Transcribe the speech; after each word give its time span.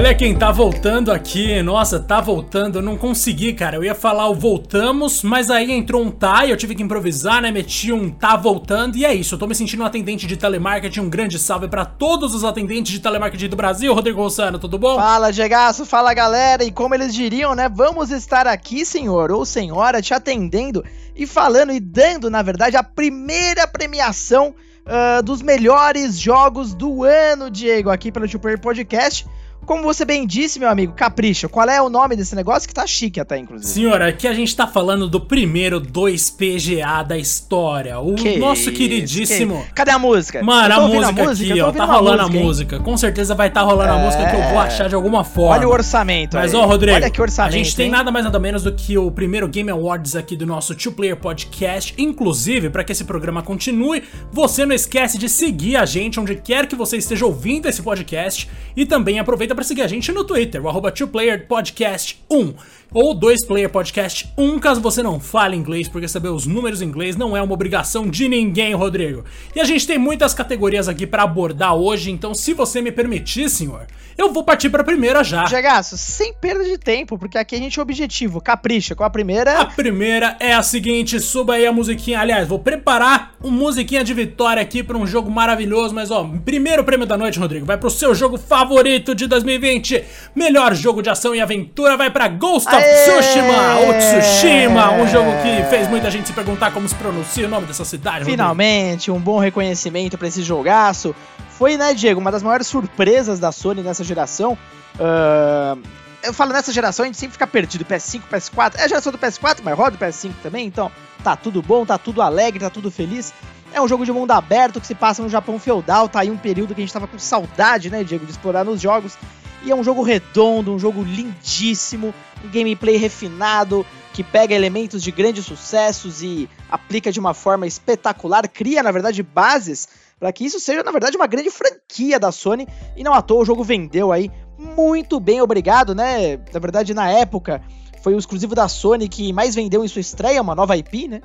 Olha 0.00 0.14
quem 0.14 0.34
tá 0.34 0.50
voltando 0.50 1.12
aqui. 1.12 1.62
Nossa, 1.62 2.00
tá 2.00 2.22
voltando. 2.22 2.78
Eu 2.78 2.82
não 2.82 2.96
consegui, 2.96 3.52
cara. 3.52 3.76
Eu 3.76 3.84
ia 3.84 3.94
falar 3.94 4.28
o 4.28 4.34
voltamos, 4.34 5.22
mas 5.22 5.50
aí 5.50 5.70
entrou 5.70 6.02
um 6.02 6.10
tá 6.10 6.46
e 6.46 6.50
eu 6.50 6.56
tive 6.56 6.74
que 6.74 6.82
improvisar, 6.82 7.42
né? 7.42 7.50
Meti 7.50 7.92
um 7.92 8.08
tá 8.08 8.34
voltando 8.34 8.96
e 8.96 9.04
é 9.04 9.12
isso. 9.12 9.34
Eu 9.34 9.38
tô 9.38 9.46
me 9.46 9.54
sentindo 9.54 9.82
um 9.82 9.86
atendente 9.86 10.26
de 10.26 10.38
telemarketing. 10.38 11.00
Um 11.00 11.10
grande 11.10 11.38
salve 11.38 11.68
para 11.68 11.84
todos 11.84 12.34
os 12.34 12.44
atendentes 12.44 12.92
de 12.92 12.98
telemarketing 12.98 13.50
do 13.50 13.56
Brasil. 13.56 13.92
Rodrigo 13.92 14.22
Rossano, 14.22 14.58
tudo 14.58 14.78
bom? 14.78 14.96
Fala, 14.96 15.30
Gegaço. 15.30 15.84
Fala, 15.84 16.14
galera. 16.14 16.64
E 16.64 16.72
como 16.72 16.94
eles 16.94 17.14
diriam, 17.14 17.54
né? 17.54 17.68
Vamos 17.68 18.10
estar 18.10 18.46
aqui, 18.46 18.86
senhor 18.86 19.30
ou 19.30 19.44
senhora, 19.44 20.00
te 20.00 20.14
atendendo 20.14 20.82
e 21.14 21.26
falando 21.26 21.72
e 21.72 21.78
dando, 21.78 22.30
na 22.30 22.40
verdade, 22.40 22.74
a 22.74 22.82
primeira 22.82 23.68
premiação 23.68 24.54
uh, 24.86 25.22
dos 25.22 25.42
melhores 25.42 26.18
jogos 26.18 26.72
do 26.72 27.04
ano, 27.04 27.50
Diego, 27.50 27.90
aqui 27.90 28.10
pelo 28.10 28.26
Player 28.38 28.58
Podcast. 28.58 29.26
Como 29.66 29.82
você 29.84 30.04
bem 30.04 30.26
disse, 30.26 30.58
meu 30.58 30.68
amigo, 30.68 30.94
capricha. 30.94 31.48
Qual 31.48 31.68
é 31.68 31.80
o 31.80 31.88
nome 31.88 32.16
desse 32.16 32.34
negócio 32.34 32.66
que 32.68 32.74
tá 32.74 32.84
chique 32.86 33.20
até, 33.20 33.38
inclusive? 33.38 33.70
Senhora, 33.70 34.08
aqui 34.08 34.26
a 34.26 34.32
gente 34.32 34.54
tá 34.56 34.66
falando 34.66 35.08
do 35.08 35.20
primeiro 35.20 35.80
2PGA 35.80 37.04
da 37.06 37.16
história. 37.16 37.98
O 38.00 38.14
Que 38.14 38.36
nosso 38.36 38.72
queridíssimo. 38.72 39.62
que- 39.68 39.72
Cadê 39.74 39.92
a 39.92 39.98
música? 39.98 40.42
Mano, 40.42 40.74
a 40.74 40.80
música, 40.80 41.20
eu 41.20 41.24
tô 41.24 41.30
aqui, 41.30 41.60
ó, 41.60 41.72
tá 41.72 41.84
rolando 41.84 42.22
música, 42.24 42.34
a 42.34 42.38
hein? 42.40 42.44
música. 42.44 42.78
Com 42.80 42.96
certeza 42.96 43.34
vai 43.34 43.48
estar 43.48 43.60
tá 43.60 43.66
rolando 43.66 43.92
a 43.92 43.98
É. 43.98 44.04
música 44.04 44.26
que 44.30 44.36
eu 44.36 44.48
vou 44.48 44.58
achar 44.58 44.88
de 44.88 44.94
alguma 44.94 45.22
forma. 45.24 45.56
Olha 45.56 45.68
o 45.68 45.70
orçamento 45.72 46.36
Mas 46.36 46.52
aí. 46.54 46.60
ó, 46.60 46.66
Rodrigo, 46.66 46.96
Olha 46.96 47.10
que 47.10 47.22
orçamento, 47.22 47.54
a 47.54 47.56
gente 47.56 47.76
tem 47.76 47.86
hein? 47.86 47.92
nada 47.92 48.10
mais 48.10 48.24
nada 48.24 48.38
menos 48.40 48.62
do 48.64 48.72
que 48.72 48.98
o 48.98 49.10
primeiro 49.10 49.46
Game 49.46 49.70
Awards 49.70 50.16
aqui 50.16 50.36
do 50.36 50.46
nosso 50.46 50.74
Two 50.74 50.92
Player 50.92 51.16
Podcast. 51.16 51.94
Inclusive, 51.96 52.70
para 52.70 52.82
que 52.82 52.92
esse 52.92 53.04
programa 53.04 53.42
continue, 53.42 54.02
você 54.32 54.66
não 54.66 54.74
esquece 54.74 55.16
de 55.16 55.28
seguir 55.28 55.76
a 55.76 55.86
gente 55.86 56.18
onde 56.18 56.34
quer 56.34 56.66
que 56.66 56.74
você 56.74 56.96
esteja 56.96 57.24
ouvindo 57.24 57.68
esse 57.68 57.82
podcast 57.82 58.48
e 58.76 58.84
também 58.84 59.18
aproveita 59.18 59.49
para 59.54 59.64
seguir 59.64 59.82
a 59.82 59.86
gente 59.88 60.10
no 60.12 60.24
Twitter, 60.24 60.64
o 60.64 60.68
arroba 60.68 60.90
Two 60.90 61.08
Player 61.08 61.46
Podcast 61.46 62.22
1 62.30 62.54
ou 62.92 63.14
2 63.14 63.46
Player 63.46 63.70
Podcast 63.70 64.32
1, 64.36 64.58
caso 64.58 64.80
você 64.80 65.02
não 65.02 65.20
fale 65.20 65.56
inglês, 65.56 65.88
porque 65.88 66.08
saber 66.08 66.28
os 66.30 66.44
números 66.46 66.82
em 66.82 66.86
inglês 66.86 67.16
não 67.16 67.36
é 67.36 67.42
uma 67.42 67.54
obrigação 67.54 68.08
de 68.08 68.28
ninguém, 68.28 68.74
Rodrigo. 68.74 69.24
E 69.54 69.60
a 69.60 69.64
gente 69.64 69.86
tem 69.86 69.96
muitas 69.96 70.34
categorias 70.34 70.88
aqui 70.88 71.06
para 71.06 71.22
abordar 71.22 71.74
hoje, 71.74 72.10
então 72.10 72.34
se 72.34 72.52
você 72.52 72.82
me 72.82 72.90
permitir, 72.90 73.48
senhor, 73.48 73.86
eu 74.18 74.32
vou 74.32 74.42
partir 74.42 74.68
para 74.68 74.82
a 74.82 74.84
primeira 74.84 75.22
já. 75.22 75.46
Gegaço, 75.46 75.96
sem 75.96 76.34
perda 76.34 76.64
de 76.64 76.76
tempo, 76.76 77.16
porque 77.16 77.38
aqui 77.38 77.54
a 77.54 77.58
gente 77.58 77.78
é 77.78 77.82
objetivo. 77.82 78.40
Capricha. 78.40 78.94
Qual 78.94 79.04
a 79.04 79.08
A 79.08 79.10
primeira? 79.10 79.64
primeira 79.66 80.36
é 80.40 80.52
a 80.52 80.62
seguinte, 80.62 81.18
suba 81.20 81.54
aí 81.54 81.66
a 81.66 81.72
musiquinha. 81.72 82.20
Aliás, 82.20 82.46
vou 82.46 82.58
preparar 82.58 83.34
uma 83.42 83.56
musiquinha 83.56 84.04
de 84.04 84.12
vitória 84.12 84.60
aqui 84.60 84.82
para 84.82 84.98
um 84.98 85.06
jogo 85.06 85.30
maravilhoso. 85.30 85.94
Mas 85.94 86.10
ó, 86.10 86.28
primeiro 86.44 86.84
prêmio 86.84 87.06
da 87.06 87.16
noite, 87.16 87.38
Rodrigo, 87.38 87.64
vai 87.64 87.78
pro 87.78 87.88
seu 87.88 88.14
jogo 88.14 88.36
favorito 88.36 89.14
de 89.14 89.26
2020. 89.42 90.04
Melhor 90.34 90.74
jogo 90.74 91.02
de 91.02 91.10
ação 91.10 91.34
e 91.34 91.40
aventura 91.40 91.96
vai 91.96 92.10
para 92.10 92.28
Ghost 92.28 92.68
of 92.68 92.76
Aê! 92.76 93.04
Tsushima 93.04 93.78
ou 93.80 93.94
Tsushima, 93.94 94.92
um 94.92 95.08
jogo 95.08 95.30
que 95.42 95.64
fez 95.68 95.88
muita 95.88 96.10
gente 96.10 96.28
se 96.28 96.32
perguntar 96.32 96.72
como 96.72 96.88
se 96.88 96.94
pronuncia 96.94 97.46
o 97.46 97.50
nome 97.50 97.66
dessa 97.66 97.84
cidade. 97.84 98.20
Rodrigo. 98.20 98.36
Finalmente, 98.36 99.10
um 99.10 99.18
bom 99.18 99.38
reconhecimento 99.38 100.16
pra 100.16 100.28
esse 100.28 100.42
jogaço. 100.42 101.14
Foi, 101.50 101.76
né, 101.76 101.92
Diego, 101.92 102.20
uma 102.20 102.32
das 102.32 102.42
maiores 102.42 102.66
surpresas 102.66 103.38
da 103.38 103.52
Sony 103.52 103.82
nessa 103.82 104.02
geração. 104.02 104.56
Ah, 104.98 105.76
eu 106.22 106.34
falo 106.34 106.52
nessa 106.52 106.72
geração, 106.72 107.04
a 107.04 107.06
gente 107.06 107.18
sempre 107.18 107.32
fica 107.32 107.46
perdido. 107.46 107.84
PS5, 107.84 108.22
PS4. 108.30 108.74
É 108.76 108.84
a 108.84 108.88
geração 108.88 109.10
do 109.10 109.18
PS4, 109.18 109.58
mas 109.62 109.76
roda 109.76 109.96
o 109.96 109.98
PS5 109.98 110.32
também, 110.42 110.66
então 110.66 110.90
tá 111.24 111.36
tudo 111.36 111.62
bom, 111.62 111.84
tá 111.86 111.98
tudo 111.98 112.22
alegre, 112.22 112.60
tá 112.60 112.70
tudo 112.70 112.90
feliz. 112.90 113.32
É 113.72 113.80
um 113.80 113.88
jogo 113.88 114.04
de 114.04 114.12
mundo 114.12 114.30
aberto 114.32 114.80
que 114.80 114.86
se 114.86 114.94
passa 114.94 115.22
no 115.22 115.28
Japão 115.28 115.58
feudal, 115.58 116.08
tá 116.08 116.20
aí 116.20 116.30
um 116.30 116.36
período 116.36 116.74
que 116.74 116.80
a 116.80 116.84
gente 116.84 116.92
tava 116.92 117.06
com 117.06 117.18
saudade, 117.18 117.90
né, 117.90 118.02
Diego, 118.02 118.24
de 118.24 118.32
explorar 118.32 118.64
nos 118.64 118.80
jogos. 118.80 119.16
E 119.62 119.70
é 119.70 119.74
um 119.74 119.84
jogo 119.84 120.02
redondo, 120.02 120.72
um 120.72 120.78
jogo 120.78 121.02
lindíssimo, 121.02 122.14
um 122.44 122.48
gameplay 122.48 122.96
refinado, 122.96 123.86
que 124.12 124.24
pega 124.24 124.54
elementos 124.54 125.02
de 125.02 125.10
grandes 125.10 125.44
sucessos 125.44 126.22
e 126.22 126.48
aplica 126.70 127.12
de 127.12 127.20
uma 127.20 127.34
forma 127.34 127.66
espetacular, 127.66 128.48
cria, 128.48 128.82
na 128.82 128.90
verdade, 128.90 129.22
bases 129.22 129.88
para 130.18 130.32
que 130.32 130.44
isso 130.44 130.60
seja, 130.60 130.82
na 130.82 130.92
verdade, 130.92 131.16
uma 131.16 131.26
grande 131.26 131.50
franquia 131.50 132.18
da 132.18 132.30
Sony. 132.30 132.68
E 132.96 133.02
não 133.02 133.14
à 133.14 133.22
toa 133.22 133.40
o 133.40 133.44
jogo 133.44 133.64
vendeu 133.64 134.12
aí 134.12 134.30
muito 134.60 135.18
bem, 135.18 135.40
obrigado, 135.40 135.94
né? 135.94 136.36
Na 136.52 136.60
verdade, 136.60 136.92
na 136.92 137.10
época, 137.10 137.62
foi 138.02 138.14
o 138.14 138.18
exclusivo 138.18 138.54
da 138.54 138.68
Sony 138.68 139.08
que 139.08 139.32
mais 139.32 139.54
vendeu 139.54 139.82
em 139.82 139.88
sua 139.88 140.00
estreia, 140.00 140.42
uma 140.42 140.54
nova 140.54 140.76
IP, 140.76 141.08
né? 141.08 141.22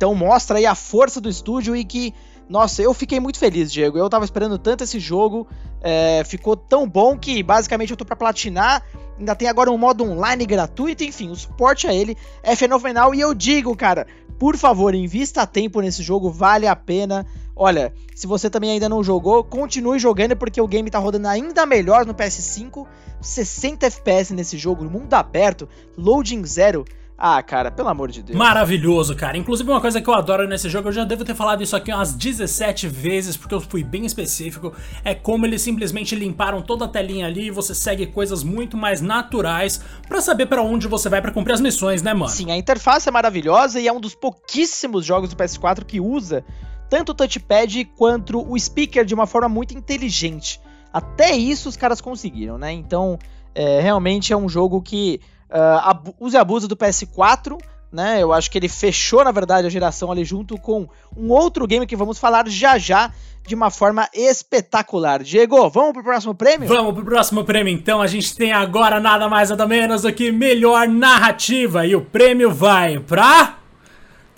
Então 0.00 0.14
mostra 0.14 0.56
aí 0.56 0.64
a 0.64 0.74
força 0.74 1.20
do 1.20 1.28
estúdio 1.28 1.76
e 1.76 1.84
que, 1.84 2.14
nossa, 2.48 2.80
eu 2.80 2.94
fiquei 2.94 3.20
muito 3.20 3.38
feliz, 3.38 3.70
Diego. 3.70 3.98
Eu 3.98 4.08
tava 4.08 4.24
esperando 4.24 4.56
tanto 4.56 4.82
esse 4.82 4.98
jogo, 4.98 5.46
é, 5.82 6.22
ficou 6.24 6.56
tão 6.56 6.88
bom 6.88 7.18
que 7.18 7.42
basicamente 7.42 7.90
eu 7.90 7.98
tô 7.98 8.06
pra 8.06 8.16
platinar. 8.16 8.82
Ainda 9.18 9.34
tem 9.34 9.46
agora 9.46 9.70
um 9.70 9.76
modo 9.76 10.02
online 10.02 10.46
gratuito, 10.46 11.04
enfim, 11.04 11.28
o 11.28 11.36
suporte 11.36 11.86
a 11.86 11.92
ele 11.92 12.16
é 12.42 12.56
fenomenal. 12.56 13.14
E 13.14 13.20
eu 13.20 13.34
digo, 13.34 13.76
cara, 13.76 14.06
por 14.38 14.56
favor, 14.56 14.94
invista 14.94 15.46
tempo 15.46 15.82
nesse 15.82 16.02
jogo, 16.02 16.30
vale 16.30 16.66
a 16.66 16.74
pena. 16.74 17.26
Olha, 17.54 17.92
se 18.14 18.26
você 18.26 18.48
também 18.48 18.70
ainda 18.70 18.88
não 18.88 19.04
jogou, 19.04 19.44
continue 19.44 19.98
jogando 19.98 20.34
porque 20.34 20.62
o 20.62 20.66
game 20.66 20.90
tá 20.90 20.98
rodando 20.98 21.28
ainda 21.28 21.66
melhor 21.66 22.06
no 22.06 22.14
PS5, 22.14 22.86
60 23.20 23.84
FPS 23.84 24.32
nesse 24.32 24.56
jogo, 24.56 24.82
mundo 24.88 25.12
aberto, 25.12 25.68
loading 25.94 26.42
zero. 26.46 26.86
Ah, 27.22 27.42
cara, 27.42 27.70
pelo 27.70 27.90
amor 27.90 28.10
de 28.10 28.22
Deus. 28.22 28.38
Maravilhoso, 28.38 29.14
cara. 29.14 29.36
Inclusive, 29.36 29.70
uma 29.70 29.80
coisa 29.80 30.00
que 30.00 30.08
eu 30.08 30.14
adoro 30.14 30.48
nesse 30.48 30.70
jogo, 30.70 30.88
eu 30.88 30.92
já 30.92 31.04
devo 31.04 31.22
ter 31.22 31.34
falado 31.34 31.62
isso 31.62 31.76
aqui 31.76 31.92
umas 31.92 32.14
17 32.14 32.88
vezes, 32.88 33.36
porque 33.36 33.54
eu 33.54 33.60
fui 33.60 33.84
bem 33.84 34.06
específico, 34.06 34.72
é 35.04 35.14
como 35.14 35.44
eles 35.44 35.60
simplesmente 35.60 36.16
limparam 36.16 36.62
toda 36.62 36.86
a 36.86 36.88
telinha 36.88 37.26
ali 37.26 37.48
e 37.48 37.50
você 37.50 37.74
segue 37.74 38.06
coisas 38.06 38.42
muito 38.42 38.74
mais 38.74 39.02
naturais 39.02 39.82
pra 40.08 40.22
saber 40.22 40.46
pra 40.46 40.62
onde 40.62 40.88
você 40.88 41.10
vai 41.10 41.20
pra 41.20 41.30
cumprir 41.30 41.52
as 41.52 41.60
missões, 41.60 42.00
né, 42.00 42.14
mano? 42.14 42.30
Sim, 42.30 42.52
a 42.52 42.56
interface 42.56 43.06
é 43.06 43.12
maravilhosa 43.12 43.78
e 43.78 43.86
é 43.86 43.92
um 43.92 44.00
dos 44.00 44.14
pouquíssimos 44.14 45.04
jogos 45.04 45.28
do 45.28 45.36
PS4 45.36 45.84
que 45.84 46.00
usa 46.00 46.42
tanto 46.88 47.12
o 47.12 47.14
touchpad 47.14 47.84
quanto 47.98 48.50
o 48.50 48.58
speaker 48.58 49.04
de 49.04 49.12
uma 49.12 49.26
forma 49.26 49.48
muito 49.48 49.76
inteligente. 49.76 50.58
Até 50.90 51.36
isso 51.36 51.68
os 51.68 51.76
caras 51.76 52.00
conseguiram, 52.00 52.56
né? 52.56 52.72
Então, 52.72 53.18
é, 53.54 53.78
realmente 53.80 54.32
é 54.32 54.36
um 54.36 54.48
jogo 54.48 54.80
que 54.80 55.20
uh, 55.50 55.80
abu 55.82 56.14
usa 56.18 56.38
e 56.38 56.40
abusa 56.40 56.68
do 56.68 56.76
PS4, 56.76 57.58
né? 57.92 58.22
Eu 58.22 58.32
acho 58.32 58.50
que 58.50 58.58
ele 58.58 58.68
fechou, 58.68 59.24
na 59.24 59.32
verdade, 59.32 59.66
a 59.66 59.70
geração 59.70 60.10
ali 60.10 60.24
junto 60.24 60.56
com 60.56 60.88
um 61.16 61.30
outro 61.30 61.66
game 61.66 61.86
que 61.86 61.96
vamos 61.96 62.18
falar 62.18 62.48
já 62.48 62.78
já 62.78 63.10
de 63.46 63.54
uma 63.54 63.70
forma 63.70 64.08
espetacular. 64.14 65.22
Diego, 65.22 65.68
vamos 65.68 65.92
pro 65.92 66.04
próximo 66.04 66.34
prêmio? 66.34 66.68
Vamos 66.68 66.94
pro 66.94 67.04
próximo 67.04 67.44
prêmio, 67.44 67.72
então. 67.72 68.00
A 68.00 68.06
gente 68.06 68.34
tem 68.36 68.52
agora 68.52 69.00
nada 69.00 69.28
mais 69.28 69.50
nada 69.50 69.66
menos 69.66 70.02
do 70.02 70.12
que 70.12 70.30
melhor 70.30 70.86
narrativa. 70.86 71.86
E 71.86 71.96
o 71.96 72.00
prêmio 72.00 72.52
vai 72.52 72.98
pra. 72.98 73.59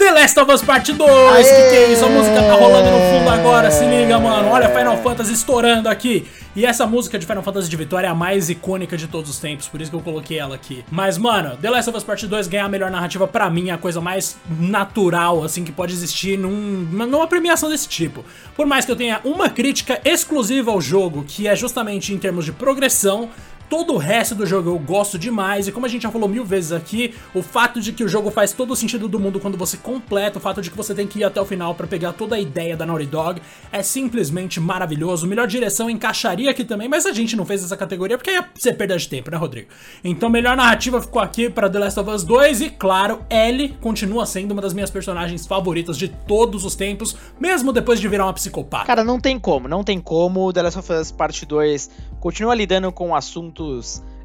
The 0.02 0.10
Last 0.10 0.40
of 0.40 0.52
Us 0.52 0.62
Part 0.62 0.92
2! 0.92 0.98
Que 0.98 1.68
que 1.70 1.76
é 1.76 1.92
isso? 1.92 2.04
A 2.04 2.08
música 2.08 2.34
tá 2.34 2.54
rolando 2.54 2.90
no 2.90 2.98
fundo 2.98 3.30
agora, 3.30 3.70
se 3.70 3.84
liga, 3.84 4.18
mano. 4.18 4.48
Olha 4.48 4.68
Final 4.68 5.00
Fantasy 5.00 5.32
estourando 5.32 5.88
aqui. 5.88 6.26
E 6.56 6.66
essa 6.66 6.84
música 6.88 7.16
de 7.20 7.24
Final 7.24 7.44
Fantasy 7.44 7.70
de 7.70 7.76
Vitória 7.76 8.08
é 8.08 8.10
a 8.10 8.14
mais 8.14 8.50
icônica 8.50 8.96
de 8.96 9.06
todos 9.06 9.30
os 9.30 9.38
tempos, 9.38 9.68
por 9.68 9.80
isso 9.80 9.92
que 9.92 9.96
eu 9.96 10.00
coloquei 10.00 10.40
ela 10.40 10.56
aqui. 10.56 10.84
Mas, 10.90 11.16
mano, 11.16 11.56
The 11.56 11.70
Last 11.70 11.88
of 11.88 11.98
Us 11.98 12.02
Part 12.02 12.26
2 12.26 12.48
ganhar 12.48 12.64
a 12.64 12.68
melhor 12.68 12.90
narrativa 12.90 13.28
pra 13.28 13.48
mim 13.48 13.68
é 13.68 13.74
a 13.74 13.78
coisa 13.78 14.00
mais 14.00 14.36
natural, 14.58 15.44
assim, 15.44 15.62
que 15.62 15.70
pode 15.70 15.92
existir 15.92 16.36
num, 16.36 16.50
numa 16.50 17.28
premiação 17.28 17.70
desse 17.70 17.88
tipo. 17.88 18.24
Por 18.56 18.66
mais 18.66 18.84
que 18.84 18.90
eu 18.90 18.96
tenha 18.96 19.20
uma 19.22 19.48
crítica 19.48 20.00
exclusiva 20.04 20.72
ao 20.72 20.80
jogo, 20.80 21.24
que 21.26 21.46
é 21.46 21.54
justamente 21.54 22.12
em 22.12 22.18
termos 22.18 22.44
de 22.44 22.50
progressão, 22.50 23.30
Todo 23.72 23.94
o 23.94 23.96
resto 23.96 24.34
do 24.34 24.44
jogo 24.44 24.68
eu 24.68 24.78
gosto 24.78 25.18
demais, 25.18 25.66
e 25.66 25.72
como 25.72 25.86
a 25.86 25.88
gente 25.88 26.02
já 26.02 26.10
falou 26.10 26.28
mil 26.28 26.44
vezes 26.44 26.72
aqui, 26.72 27.14
o 27.34 27.42
fato 27.42 27.80
de 27.80 27.90
que 27.90 28.04
o 28.04 28.08
jogo 28.08 28.30
faz 28.30 28.52
todo 28.52 28.72
o 28.72 28.76
sentido 28.76 29.08
do 29.08 29.18
mundo 29.18 29.40
quando 29.40 29.56
você 29.56 29.78
completa, 29.78 30.36
o 30.36 30.42
fato 30.42 30.60
de 30.60 30.70
que 30.70 30.76
você 30.76 30.94
tem 30.94 31.06
que 31.06 31.20
ir 31.20 31.24
até 31.24 31.40
o 31.40 31.46
final 31.46 31.74
pra 31.74 31.86
pegar 31.86 32.12
toda 32.12 32.36
a 32.36 32.38
ideia 32.38 32.76
da 32.76 32.84
Naughty 32.84 33.06
Dog, 33.06 33.40
é 33.72 33.82
simplesmente 33.82 34.60
maravilhoso. 34.60 35.26
Melhor 35.26 35.46
direção 35.46 35.88
encaixaria 35.88 36.50
aqui 36.50 36.64
também, 36.64 36.86
mas 36.86 37.06
a 37.06 37.14
gente 37.14 37.34
não 37.34 37.46
fez 37.46 37.64
essa 37.64 37.74
categoria 37.74 38.18
porque 38.18 38.32
ia 38.32 38.46
ser 38.56 38.74
perda 38.74 38.94
de 38.98 39.08
tempo, 39.08 39.30
né, 39.30 39.38
Rodrigo? 39.38 39.68
Então, 40.04 40.28
melhor 40.28 40.54
narrativa 40.54 41.00
ficou 41.00 41.22
aqui 41.22 41.48
pra 41.48 41.70
The 41.70 41.78
Last 41.78 41.98
of 41.98 42.10
Us 42.10 42.24
2, 42.24 42.60
e 42.60 42.68
claro, 42.68 43.20
Ellie 43.30 43.74
continua 43.80 44.26
sendo 44.26 44.52
uma 44.52 44.60
das 44.60 44.74
minhas 44.74 44.90
personagens 44.90 45.46
favoritas 45.46 45.96
de 45.96 46.08
todos 46.08 46.66
os 46.66 46.74
tempos, 46.74 47.16
mesmo 47.40 47.72
depois 47.72 47.98
de 47.98 48.06
virar 48.06 48.26
uma 48.26 48.34
psicopata. 48.34 48.84
Cara, 48.84 49.02
não 49.02 49.18
tem 49.18 49.38
como, 49.38 49.66
não 49.66 49.82
tem 49.82 49.98
como. 49.98 50.52
The 50.52 50.60
Last 50.60 50.78
of 50.78 50.92
Us 50.92 51.10
Part 51.10 51.46
2 51.46 51.90
continua 52.20 52.54
lidando 52.54 52.92
com 52.92 53.16
assuntos 53.16 53.61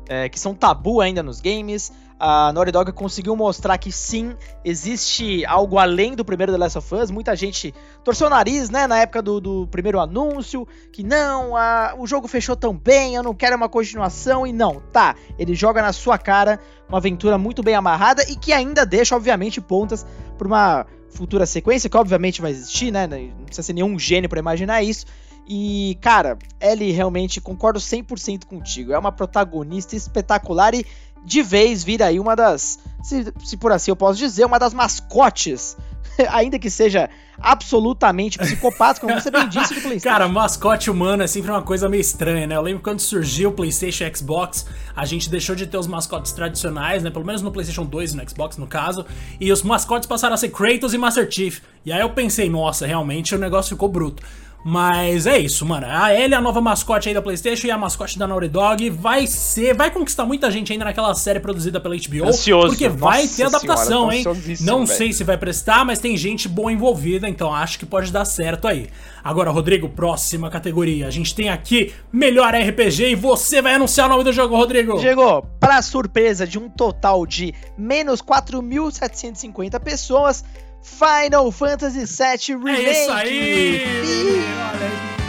é, 0.09 0.29
que 0.29 0.39
são 0.39 0.53
tabu 0.53 1.01
ainda 1.01 1.21
nos 1.21 1.41
games. 1.41 1.91
A 2.19 2.51
Naughty 2.51 2.71
Dog 2.71 2.91
conseguiu 2.93 3.35
mostrar 3.35 3.77
que 3.77 3.91
sim, 3.91 4.35
existe 4.65 5.45
algo 5.45 5.77
além 5.77 6.15
do 6.15 6.25
primeiro 6.25 6.51
The 6.51 6.57
Last 6.57 6.77
of 6.79 6.95
Us. 6.95 7.11
Muita 7.11 7.35
gente 7.35 7.73
torceu 8.03 8.25
o 8.25 8.29
nariz, 8.29 8.71
né, 8.71 8.87
na 8.87 8.97
época 8.97 9.21
do, 9.21 9.39
do 9.39 9.67
primeiro 9.67 9.99
anúncio, 9.99 10.67
que 10.91 11.03
não, 11.03 11.55
a, 11.55 11.93
o 11.95 12.07
jogo 12.07 12.27
fechou 12.27 12.55
tão 12.55 12.75
bem, 12.75 13.13
eu 13.13 13.21
não 13.21 13.35
quero 13.35 13.55
uma 13.55 13.69
continuação. 13.69 14.47
E 14.47 14.51
não, 14.51 14.81
tá, 14.91 15.15
ele 15.37 15.53
joga 15.53 15.79
na 15.79 15.93
sua 15.93 16.17
cara 16.17 16.59
uma 16.89 16.97
aventura 16.97 17.37
muito 17.37 17.61
bem 17.61 17.75
amarrada 17.75 18.23
e 18.23 18.35
que 18.35 18.51
ainda 18.51 18.83
deixa, 18.83 19.15
obviamente, 19.15 19.61
pontas 19.61 20.03
para 20.39 20.47
uma 20.47 20.87
futura 21.11 21.45
sequência, 21.45 21.89
que 21.89 21.97
obviamente 21.97 22.41
vai 22.41 22.49
existir, 22.49 22.91
né? 22.91 23.05
Não 23.05 23.45
precisa 23.45 23.65
ser 23.65 23.73
nenhum 23.73 23.97
gênio 23.99 24.27
para 24.29 24.39
imaginar 24.39 24.81
isso. 24.81 25.05
E, 25.47 25.97
cara, 26.01 26.37
Ellie 26.59 26.91
realmente 26.91 27.39
concordo 27.39 27.79
100% 27.79 28.45
contigo. 28.45 28.91
É 28.91 28.97
uma 28.97 29.11
protagonista 29.11 29.95
espetacular 29.95 30.75
e 30.75 30.85
de 31.23 31.41
vez 31.41 31.83
vira 31.83 32.05
aí 32.05 32.19
uma 32.19 32.35
das, 32.35 32.79
se, 33.03 33.33
se 33.43 33.57
por 33.57 33.71
assim 33.71 33.91
eu 33.91 33.95
posso 33.95 34.17
dizer, 34.17 34.45
uma 34.45 34.59
das 34.59 34.73
mascotes 34.73 35.75
ainda 36.29 36.57
que 36.57 36.69
seja 36.69 37.09
absolutamente 37.39 38.37
psicopata, 38.39 38.99
como 38.99 39.13
você 39.13 39.29
bem 39.29 39.45
disse, 39.49 39.75
do 39.75 39.81
PlayStation. 39.81 40.09
Cara, 40.09 40.27
mascote 40.27 40.89
humano 40.89 41.21
é 41.21 41.27
sempre 41.27 41.51
uma 41.51 41.61
coisa 41.61 41.87
meio 41.87 42.01
estranha, 42.01 42.47
né? 42.47 42.55
Eu 42.55 42.61
lembro 42.61 42.81
quando 42.81 42.99
surgiu 42.99 43.49
o 43.49 43.53
PlayStation 43.53 44.05
e 44.05 44.15
Xbox, 44.15 44.65
a 44.95 45.05
gente 45.05 45.29
deixou 45.29 45.55
de 45.55 45.67
ter 45.67 45.77
os 45.77 45.85
mascotes 45.85 46.31
tradicionais, 46.31 47.03
né? 47.03 47.11
Pelo 47.11 47.25
menos 47.25 47.41
no 47.41 47.51
PlayStation 47.51 47.85
2 47.85 48.13
e 48.13 48.17
no 48.17 48.29
Xbox, 48.29 48.57
no 48.57 48.65
caso, 48.65 49.05
e 49.39 49.51
os 49.51 49.61
mascotes 49.61 50.07
passaram 50.07 50.33
a 50.33 50.37
ser 50.37 50.49
Kratos 50.49 50.93
e 50.93 50.97
Master 50.97 51.29
Chief. 51.29 51.59
E 51.85 51.91
aí 51.91 52.01
eu 52.01 52.09
pensei, 52.09 52.49
nossa, 52.49 52.87
realmente 52.87 53.35
o 53.35 53.37
negócio 53.37 53.75
ficou 53.75 53.87
bruto. 53.87 54.23
Mas 54.69 55.25
é 55.25 55.37
isso, 55.37 55.65
mano. 55.65 55.87
A 55.89 56.13
Ellie 56.13 56.33
é 56.33 56.35
a 56.35 56.41
nova 56.41 56.59
mascote 56.59 57.07
aí 57.07 57.15
da 57.15 57.21
PlayStation 57.21 57.67
e 57.67 57.71
a 57.71 57.77
mascote 57.77 58.19
da 58.19 58.27
Naughty 58.27 58.49
Dog 58.49 58.89
vai 58.89 59.25
ser, 59.25 59.73
vai 59.73 59.89
conquistar 59.89 60.25
muita 60.25 60.51
gente 60.51 60.73
ainda 60.73 60.83
naquela 60.83 61.15
série 61.15 61.39
produzida 61.39 61.79
pela 61.79 61.95
HBO, 61.95 62.27
Ansioso. 62.27 62.67
porque 62.67 62.89
vai 62.89 63.21
Nossa 63.21 63.37
ter 63.37 63.43
adaptação, 63.43 64.11
senhora, 64.11 64.15
hein? 64.17 64.57
Não 64.59 64.85
véio. 64.85 64.97
sei 64.97 65.13
se 65.13 65.23
vai 65.23 65.37
prestar, 65.37 65.85
mas 65.85 65.99
tem 65.99 66.17
gente 66.17 66.49
boa 66.49 66.69
envolvida, 66.69 67.29
então 67.29 67.53
acho 67.53 67.79
que 67.79 67.85
pode 67.85 68.11
dar 68.11 68.25
certo 68.25 68.67
aí. 68.67 68.89
Agora, 69.23 69.51
Rodrigo, 69.51 69.87
próxima 69.87 70.49
categoria. 70.49 71.07
A 71.07 71.11
gente 71.11 71.33
tem 71.33 71.47
aqui 71.47 71.93
melhor 72.11 72.53
RPG 72.53 73.11
e 73.11 73.15
você 73.15 73.61
vai 73.61 73.75
anunciar 73.75 74.07
o 74.07 74.09
nome 74.09 74.25
do 74.25 74.33
jogo, 74.33 74.53
Rodrigo. 74.53 74.99
Chegou, 74.99 75.43
para 75.61 75.81
surpresa 75.81 76.45
de 76.45 76.59
um 76.59 76.69
total 76.69 77.25
de 77.25 77.53
menos 77.77 78.21
4.750 78.21 79.79
pessoas, 79.79 80.43
Final 80.81 81.51
Fantasy 81.51 82.05
VII 82.05 82.57
Remake. 82.57 82.85
É 82.85 83.03
isso 83.03 83.11
aí! 83.11 83.81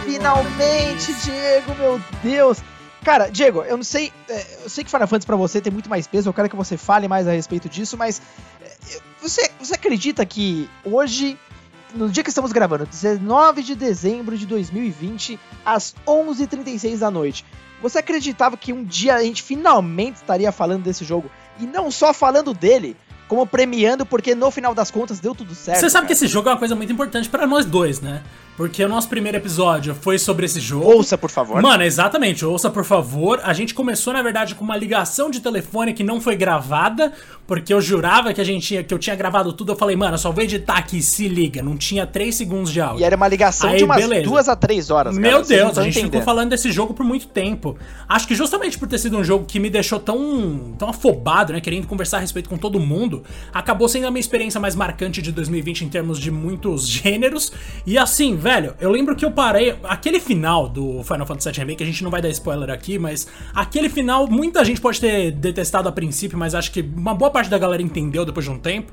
Finalmente, 0.05 1.13
Diego, 1.13 1.75
meu 1.75 2.01
Deus! 2.23 2.61
Cara, 3.03 3.29
Diego, 3.29 3.63
eu 3.63 3.77
não 3.77 3.83
sei. 3.83 4.11
É, 4.27 4.45
eu 4.63 4.69
sei 4.69 4.83
que 4.83 4.89
Final 4.89 5.07
Fantasy 5.07 5.25
pra 5.25 5.35
você 5.35 5.61
tem 5.61 5.71
muito 5.71 5.89
mais 5.89 6.05
peso, 6.05 6.29
eu 6.29 6.33
quero 6.33 6.49
que 6.49 6.55
você 6.55 6.77
fale 6.77 7.07
mais 7.07 7.27
a 7.27 7.31
respeito 7.31 7.69
disso, 7.69 7.97
mas. 7.97 8.21
É, 8.61 8.99
você, 9.21 9.49
você 9.59 9.75
acredita 9.75 10.25
que 10.25 10.69
hoje, 10.83 11.37
no 11.93 12.09
dia 12.09 12.23
que 12.23 12.29
estamos 12.29 12.51
gravando, 12.51 12.85
19 12.85 13.63
de 13.63 13.75
dezembro 13.75 14.37
de 14.37 14.45
2020, 14.45 15.39
às 15.65 15.95
11h36 16.05 16.97
da 16.97 17.09
noite, 17.09 17.45
você 17.81 17.99
acreditava 17.99 18.57
que 18.57 18.73
um 18.73 18.83
dia 18.83 19.15
a 19.15 19.23
gente 19.23 19.41
finalmente 19.41 20.17
estaria 20.17 20.51
falando 20.51 20.83
desse 20.83 21.05
jogo? 21.05 21.31
E 21.59 21.65
não 21.65 21.89
só 21.89 22.13
falando 22.13 22.53
dele, 22.53 22.97
como 23.29 23.45
premiando, 23.45 24.05
porque 24.05 24.33
no 24.33 24.49
final 24.49 24.73
das 24.73 24.89
contas 24.89 25.19
deu 25.19 25.35
tudo 25.35 25.53
certo. 25.53 25.79
Você 25.79 25.89
sabe 25.89 26.01
cara. 26.01 26.07
que 26.07 26.13
esse 26.13 26.27
jogo 26.27 26.49
é 26.49 26.51
uma 26.51 26.57
coisa 26.57 26.75
muito 26.75 26.91
importante 26.91 27.29
para 27.29 27.45
nós 27.47 27.63
dois, 27.65 28.01
né? 28.01 28.23
Porque 28.59 28.83
o 28.83 28.89
nosso 28.89 29.07
primeiro 29.07 29.37
episódio 29.37 29.95
foi 29.95 30.19
sobre 30.19 30.45
esse 30.45 30.59
jogo. 30.59 30.85
Ouça, 30.85 31.17
por 31.17 31.29
favor. 31.29 31.61
Mano, 31.61 31.81
exatamente, 31.81 32.45
ouça, 32.45 32.69
por 32.69 32.83
favor. 32.83 33.39
A 33.41 33.53
gente 33.53 33.73
começou, 33.73 34.11
na 34.11 34.21
verdade, 34.21 34.53
com 34.53 34.65
uma 34.65 34.75
ligação 34.75 35.31
de 35.31 35.39
telefone 35.39 35.93
que 35.93 36.03
não 36.03 36.19
foi 36.19 36.35
gravada, 36.35 37.13
porque 37.47 37.73
eu 37.73 37.79
jurava 37.79 38.33
que 38.33 38.41
a 38.41 38.43
gente 38.43 38.67
tinha, 38.67 38.83
que 38.83 38.93
eu 38.93 38.99
tinha 38.99 39.15
gravado 39.15 39.53
tudo. 39.53 39.71
Eu 39.71 39.77
falei, 39.77 39.95
mano, 39.95 40.15
eu 40.15 40.17
só 40.17 40.29
vou 40.29 40.43
editar 40.43 40.75
aqui, 40.77 41.01
se 41.01 41.29
liga. 41.29 41.63
Não 41.63 41.77
tinha 41.77 42.05
3 42.05 42.35
segundos 42.35 42.69
de 42.69 42.81
áudio. 42.81 42.99
E 42.99 43.05
era 43.05 43.15
uma 43.15 43.29
ligação 43.29 43.69
Aí, 43.69 43.77
de 43.77 43.85
umas 43.85 44.49
a 44.49 44.57
três 44.57 44.89
horas, 44.89 45.17
Meu 45.17 45.31
cara, 45.31 45.43
Deus, 45.45 45.77
a 45.77 45.83
gente 45.83 45.91
entendendo. 45.91 46.11
ficou 46.11 46.21
falando 46.21 46.49
desse 46.49 46.69
jogo 46.69 46.93
por 46.93 47.05
muito 47.05 47.27
tempo. 47.27 47.77
Acho 48.09 48.27
que 48.27 48.35
justamente 48.35 48.77
por 48.77 48.89
ter 48.89 48.97
sido 48.97 49.17
um 49.17 49.23
jogo 49.23 49.45
que 49.45 49.57
me 49.57 49.69
deixou 49.69 50.01
tão, 50.01 50.75
tão 50.77 50.89
afobado, 50.89 51.53
né, 51.53 51.61
querendo 51.61 51.87
conversar 51.87 52.17
a 52.17 52.19
respeito 52.19 52.49
com 52.49 52.57
todo 52.57 52.77
mundo, 52.77 53.23
acabou 53.53 53.87
sendo 53.87 54.07
a 54.07 54.11
minha 54.11 54.19
experiência 54.19 54.59
mais 54.59 54.75
marcante 54.75 55.21
de 55.21 55.31
2020 55.31 55.85
em 55.85 55.87
termos 55.87 56.19
de 56.19 56.29
muitos 56.29 56.85
gêneros. 56.85 57.53
E 57.87 57.97
assim, 57.97 58.35
velho, 58.35 58.48
eu 58.79 58.89
lembro 58.89 59.15
que 59.15 59.23
eu 59.23 59.31
parei. 59.31 59.75
Aquele 59.83 60.19
final 60.19 60.67
do 60.67 61.03
Final 61.03 61.25
Fantasy 61.25 61.49
VII 61.51 61.59
Remake, 61.59 61.83
a 61.83 61.85
gente 61.85 62.03
não 62.03 62.09
vai 62.09 62.21
dar 62.21 62.29
spoiler 62.29 62.69
aqui, 62.69 62.97
mas 62.97 63.27
aquele 63.53 63.89
final, 63.89 64.27
muita 64.27 64.63
gente 64.65 64.81
pode 64.81 64.99
ter 64.99 65.31
detestado 65.31 65.87
a 65.87 65.91
princípio, 65.91 66.37
mas 66.37 66.55
acho 66.55 66.71
que 66.71 66.81
uma 66.81 67.13
boa 67.13 67.29
parte 67.29 67.49
da 67.49 67.57
galera 67.57 67.81
entendeu 67.81 68.25
depois 68.25 68.45
de 68.45 68.51
um 68.51 68.57
tempo. 68.57 68.91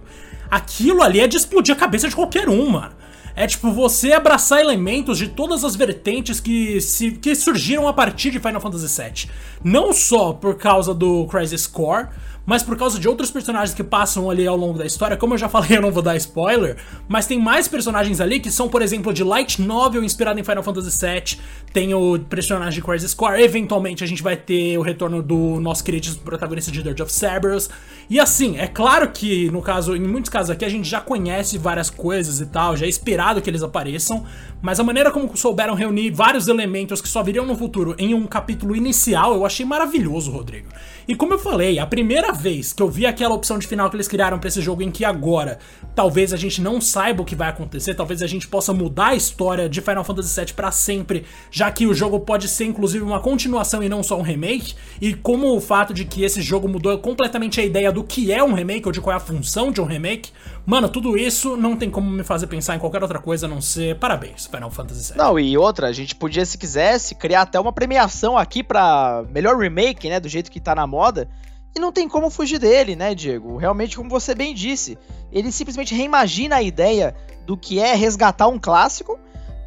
Aquilo 0.50 1.02
ali 1.02 1.20
é 1.20 1.26
de 1.26 1.36
explodir 1.36 1.74
a 1.74 1.78
cabeça 1.78 2.08
de 2.08 2.14
qualquer 2.14 2.48
um, 2.48 2.68
mano. 2.68 2.92
É 3.34 3.46
tipo 3.46 3.70
você 3.70 4.14
abraçar 4.14 4.60
elementos 4.60 5.18
de 5.18 5.28
todas 5.28 5.62
as 5.62 5.76
vertentes 5.76 6.40
que, 6.40 6.80
se, 6.80 7.10
que 7.12 7.34
surgiram 7.34 7.86
a 7.86 7.92
partir 7.92 8.30
de 8.30 8.38
Final 8.38 8.60
Fantasy 8.62 9.02
VII. 9.02 9.30
Não 9.62 9.92
só 9.92 10.32
por 10.32 10.56
causa 10.56 10.94
do 10.94 11.26
Crisis 11.26 11.66
Core, 11.66 12.08
mas 12.46 12.62
por 12.62 12.76
causa 12.78 12.98
de 12.98 13.08
outros 13.08 13.30
personagens 13.30 13.74
que 13.74 13.82
passam 13.82 14.30
ali 14.30 14.46
ao 14.46 14.56
longo 14.56 14.78
da 14.78 14.86
história, 14.86 15.16
como 15.16 15.34
eu 15.34 15.38
já 15.38 15.48
falei, 15.48 15.70
eu 15.76 15.82
não 15.82 15.90
vou 15.90 16.02
dar 16.02 16.16
spoiler, 16.16 16.76
mas 17.08 17.26
tem 17.26 17.38
mais 17.38 17.66
personagens 17.66 18.20
ali 18.20 18.38
que 18.38 18.50
são, 18.50 18.68
por 18.68 18.80
exemplo, 18.80 19.12
de 19.12 19.24
light 19.24 19.60
novel 19.60 20.04
inspirado 20.04 20.38
em 20.38 20.44
Final 20.44 20.62
Fantasy 20.62 21.04
VII, 21.04 21.40
tem 21.72 21.92
o 21.92 22.18
personagem 22.20 22.80
de 22.80 22.86
Crisis 22.86 23.12
Core, 23.12 23.42
eventualmente 23.42 24.04
a 24.04 24.06
gente 24.06 24.22
vai 24.22 24.36
ter 24.36 24.78
o 24.78 24.82
retorno 24.82 25.22
do 25.22 25.60
nosso 25.60 25.82
querido 25.82 26.16
protagonista 26.18 26.70
de 26.70 26.82
Dirge 26.82 27.02
of 27.02 27.12
Cerberus, 27.12 27.68
e 28.08 28.20
assim, 28.20 28.56
é 28.56 28.68
claro 28.68 29.10
que 29.10 29.50
no 29.50 29.60
caso, 29.60 29.96
em 29.96 30.00
muitos 30.00 30.30
casos 30.30 30.50
aqui 30.50 30.64
a 30.64 30.68
gente 30.68 30.88
já 30.88 31.00
conhece 31.00 31.58
várias 31.58 31.90
coisas 31.90 32.40
e 32.40 32.46
tal, 32.46 32.76
já 32.76 32.86
é 32.86 32.88
esperado 32.88 33.42
que 33.42 33.50
eles 33.50 33.62
apareçam, 33.62 34.24
mas 34.62 34.78
a 34.78 34.84
maneira 34.84 35.10
como 35.10 35.36
souberam 35.36 35.74
reunir 35.74 36.10
vários 36.10 36.46
elementos 36.46 37.00
que 37.00 37.08
só 37.08 37.22
viriam 37.22 37.44
no 37.44 37.56
futuro 37.56 37.94
em 37.98 38.14
um 38.14 38.26
capítulo 38.26 38.76
inicial, 38.76 39.34
eu 39.34 39.44
achei 39.44 39.66
maravilhoso, 39.66 40.30
Rodrigo. 40.30 40.68
E 41.08 41.14
como 41.14 41.34
eu 41.34 41.38
falei, 41.38 41.78
a 41.78 41.86
primeira 41.86 42.32
vez 42.32 42.72
que 42.72 42.82
eu 42.82 42.90
vi 42.90 43.06
aquela 43.06 43.32
opção 43.32 43.60
de 43.60 43.66
final 43.68 43.88
que 43.88 43.94
eles 43.94 44.08
criaram 44.08 44.40
para 44.40 44.48
esse 44.48 44.60
jogo 44.60 44.82
em 44.82 44.90
que 44.90 45.04
agora 45.04 45.60
talvez 45.94 46.32
a 46.32 46.36
gente 46.36 46.60
não 46.60 46.80
saiba 46.80 47.22
o 47.22 47.24
que 47.24 47.36
vai 47.36 47.48
acontecer, 47.48 47.94
talvez 47.94 48.22
a 48.22 48.26
gente 48.26 48.48
possa 48.48 48.72
mudar 48.72 49.08
a 49.08 49.14
história 49.14 49.68
de 49.68 49.80
Final 49.80 50.02
Fantasy 50.02 50.40
VII 50.40 50.52
para 50.52 50.72
sempre, 50.72 51.24
já 51.48 51.70
que 51.70 51.86
o 51.86 51.94
jogo 51.94 52.18
pode 52.18 52.48
ser 52.48 52.64
inclusive 52.64 53.04
uma 53.04 53.20
continuação 53.20 53.84
e 53.84 53.88
não 53.88 54.02
só 54.02 54.18
um 54.18 54.22
remake, 54.22 54.74
e 55.00 55.14
como 55.14 55.56
o 55.56 55.60
fato 55.60 55.94
de 55.94 56.04
que 56.04 56.24
esse 56.24 56.42
jogo 56.42 56.68
mudou 56.68 56.98
completamente 56.98 57.60
a 57.60 57.64
ideia 57.64 57.92
do 57.92 58.02
que 58.02 58.32
é 58.32 58.42
um 58.42 58.52
remake 58.52 58.86
ou 58.86 58.92
de 58.92 59.00
qual 59.00 59.14
é 59.14 59.16
a 59.16 59.20
função 59.20 59.70
de 59.70 59.80
um 59.80 59.84
remake, 59.84 60.32
mano, 60.66 60.88
tudo 60.88 61.16
isso 61.16 61.56
não 61.56 61.76
tem 61.76 61.88
como 61.88 62.10
me 62.10 62.24
fazer 62.24 62.48
pensar 62.48 62.74
em 62.74 62.80
qualquer 62.80 63.00
outra 63.00 63.20
coisa 63.20 63.46
a 63.46 63.48
não 63.48 63.60
ser 63.60 63.96
parabéns, 63.96 64.46
Final 64.46 64.70
Fantasy 64.72 65.12
VII. 65.12 65.18
Não, 65.18 65.38
e 65.38 65.56
outra, 65.56 65.86
a 65.86 65.92
gente 65.92 66.16
podia, 66.16 66.44
se 66.44 66.58
quisesse, 66.58 67.14
criar 67.14 67.42
até 67.42 67.60
uma 67.60 67.72
premiação 67.72 68.36
aqui 68.36 68.64
para 68.64 69.24
melhor 69.32 69.56
remake, 69.56 70.08
né, 70.08 70.18
do 70.18 70.28
jeito 70.28 70.50
que 70.50 70.58
tá 70.58 70.74
na 70.74 70.86
moda. 70.96 71.28
E 71.74 71.78
não 71.78 71.92
tem 71.92 72.08
como 72.08 72.30
fugir 72.30 72.58
dele, 72.58 72.96
né, 72.96 73.14
Diego? 73.14 73.58
Realmente, 73.58 73.98
como 73.98 74.08
você 74.08 74.34
bem 74.34 74.54
disse, 74.54 74.96
ele 75.30 75.52
simplesmente 75.52 75.94
reimagina 75.94 76.56
a 76.56 76.62
ideia 76.62 77.14
do 77.44 77.54
que 77.54 77.78
é 77.78 77.94
resgatar 77.94 78.48
um 78.48 78.58
clássico 78.58 79.18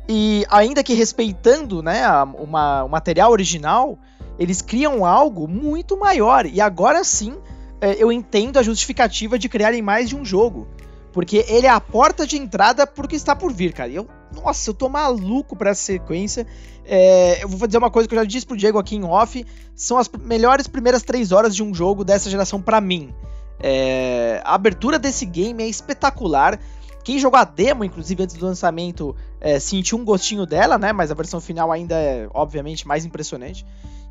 e 0.07 0.43
ainda 0.49 0.83
que 0.83 0.95
respeitando, 0.95 1.83
né, 1.83 2.03
a, 2.03 2.23
uma, 2.23 2.83
o 2.83 2.89
material 2.89 3.31
original, 3.31 3.99
eles 4.39 4.59
criam 4.59 5.05
algo 5.05 5.47
muito 5.47 5.95
maior. 5.99 6.47
E 6.47 6.59
agora 6.59 7.03
sim, 7.03 7.37
é, 7.79 7.93
eu 8.01 8.11
entendo 8.11 8.57
a 8.57 8.63
justificativa 8.63 9.37
de 9.37 9.47
criarem 9.47 9.83
mais 9.83 10.09
de 10.09 10.15
um 10.15 10.25
jogo. 10.25 10.67
Porque 11.11 11.45
ele 11.47 11.65
é 11.65 11.69
a 11.69 11.79
porta 11.81 12.25
de 12.25 12.37
entrada 12.37 12.85
porque 12.85 13.15
está 13.15 13.35
por 13.35 13.51
vir, 13.51 13.73
cara. 13.73 13.89
E 13.89 13.95
eu, 13.95 14.07
nossa, 14.33 14.69
eu 14.69 14.73
tô 14.73 14.87
maluco 14.87 15.55
pra 15.55 15.71
essa 15.71 15.81
sequência. 15.81 16.45
É, 16.85 17.43
eu 17.43 17.49
vou 17.49 17.67
dizer 17.67 17.77
uma 17.77 17.89
coisa 17.89 18.07
que 18.07 18.13
eu 18.13 18.19
já 18.19 18.25
disse 18.25 18.45
pro 18.45 18.57
Diego 18.57 18.77
aqui 18.77 18.95
em 18.95 19.03
off: 19.03 19.45
são 19.75 19.97
as 19.97 20.09
melhores 20.21 20.67
primeiras 20.67 21.01
três 21.01 21.31
horas 21.31 21.55
de 21.55 21.63
um 21.63 21.73
jogo 21.73 22.03
dessa 22.03 22.29
geração 22.29 22.61
para 22.61 22.79
mim. 22.79 23.13
É, 23.59 24.41
a 24.45 24.53
abertura 24.53 24.99
desse 24.99 25.25
game 25.25 25.63
é 25.63 25.67
espetacular. 25.67 26.59
Quem 27.03 27.17
jogou 27.17 27.39
a 27.39 27.43
demo, 27.43 27.83
inclusive 27.83 28.21
antes 28.21 28.35
do 28.35 28.45
lançamento, 28.45 29.15
é, 29.41 29.59
sentiu 29.59 29.97
um 29.97 30.05
gostinho 30.05 30.45
dela, 30.45 30.77
né? 30.77 30.93
Mas 30.93 31.09
a 31.09 31.15
versão 31.15 31.41
final 31.41 31.71
ainda 31.71 31.95
é, 31.95 32.29
obviamente, 32.33 32.87
mais 32.87 33.03
impressionante. 33.03 33.65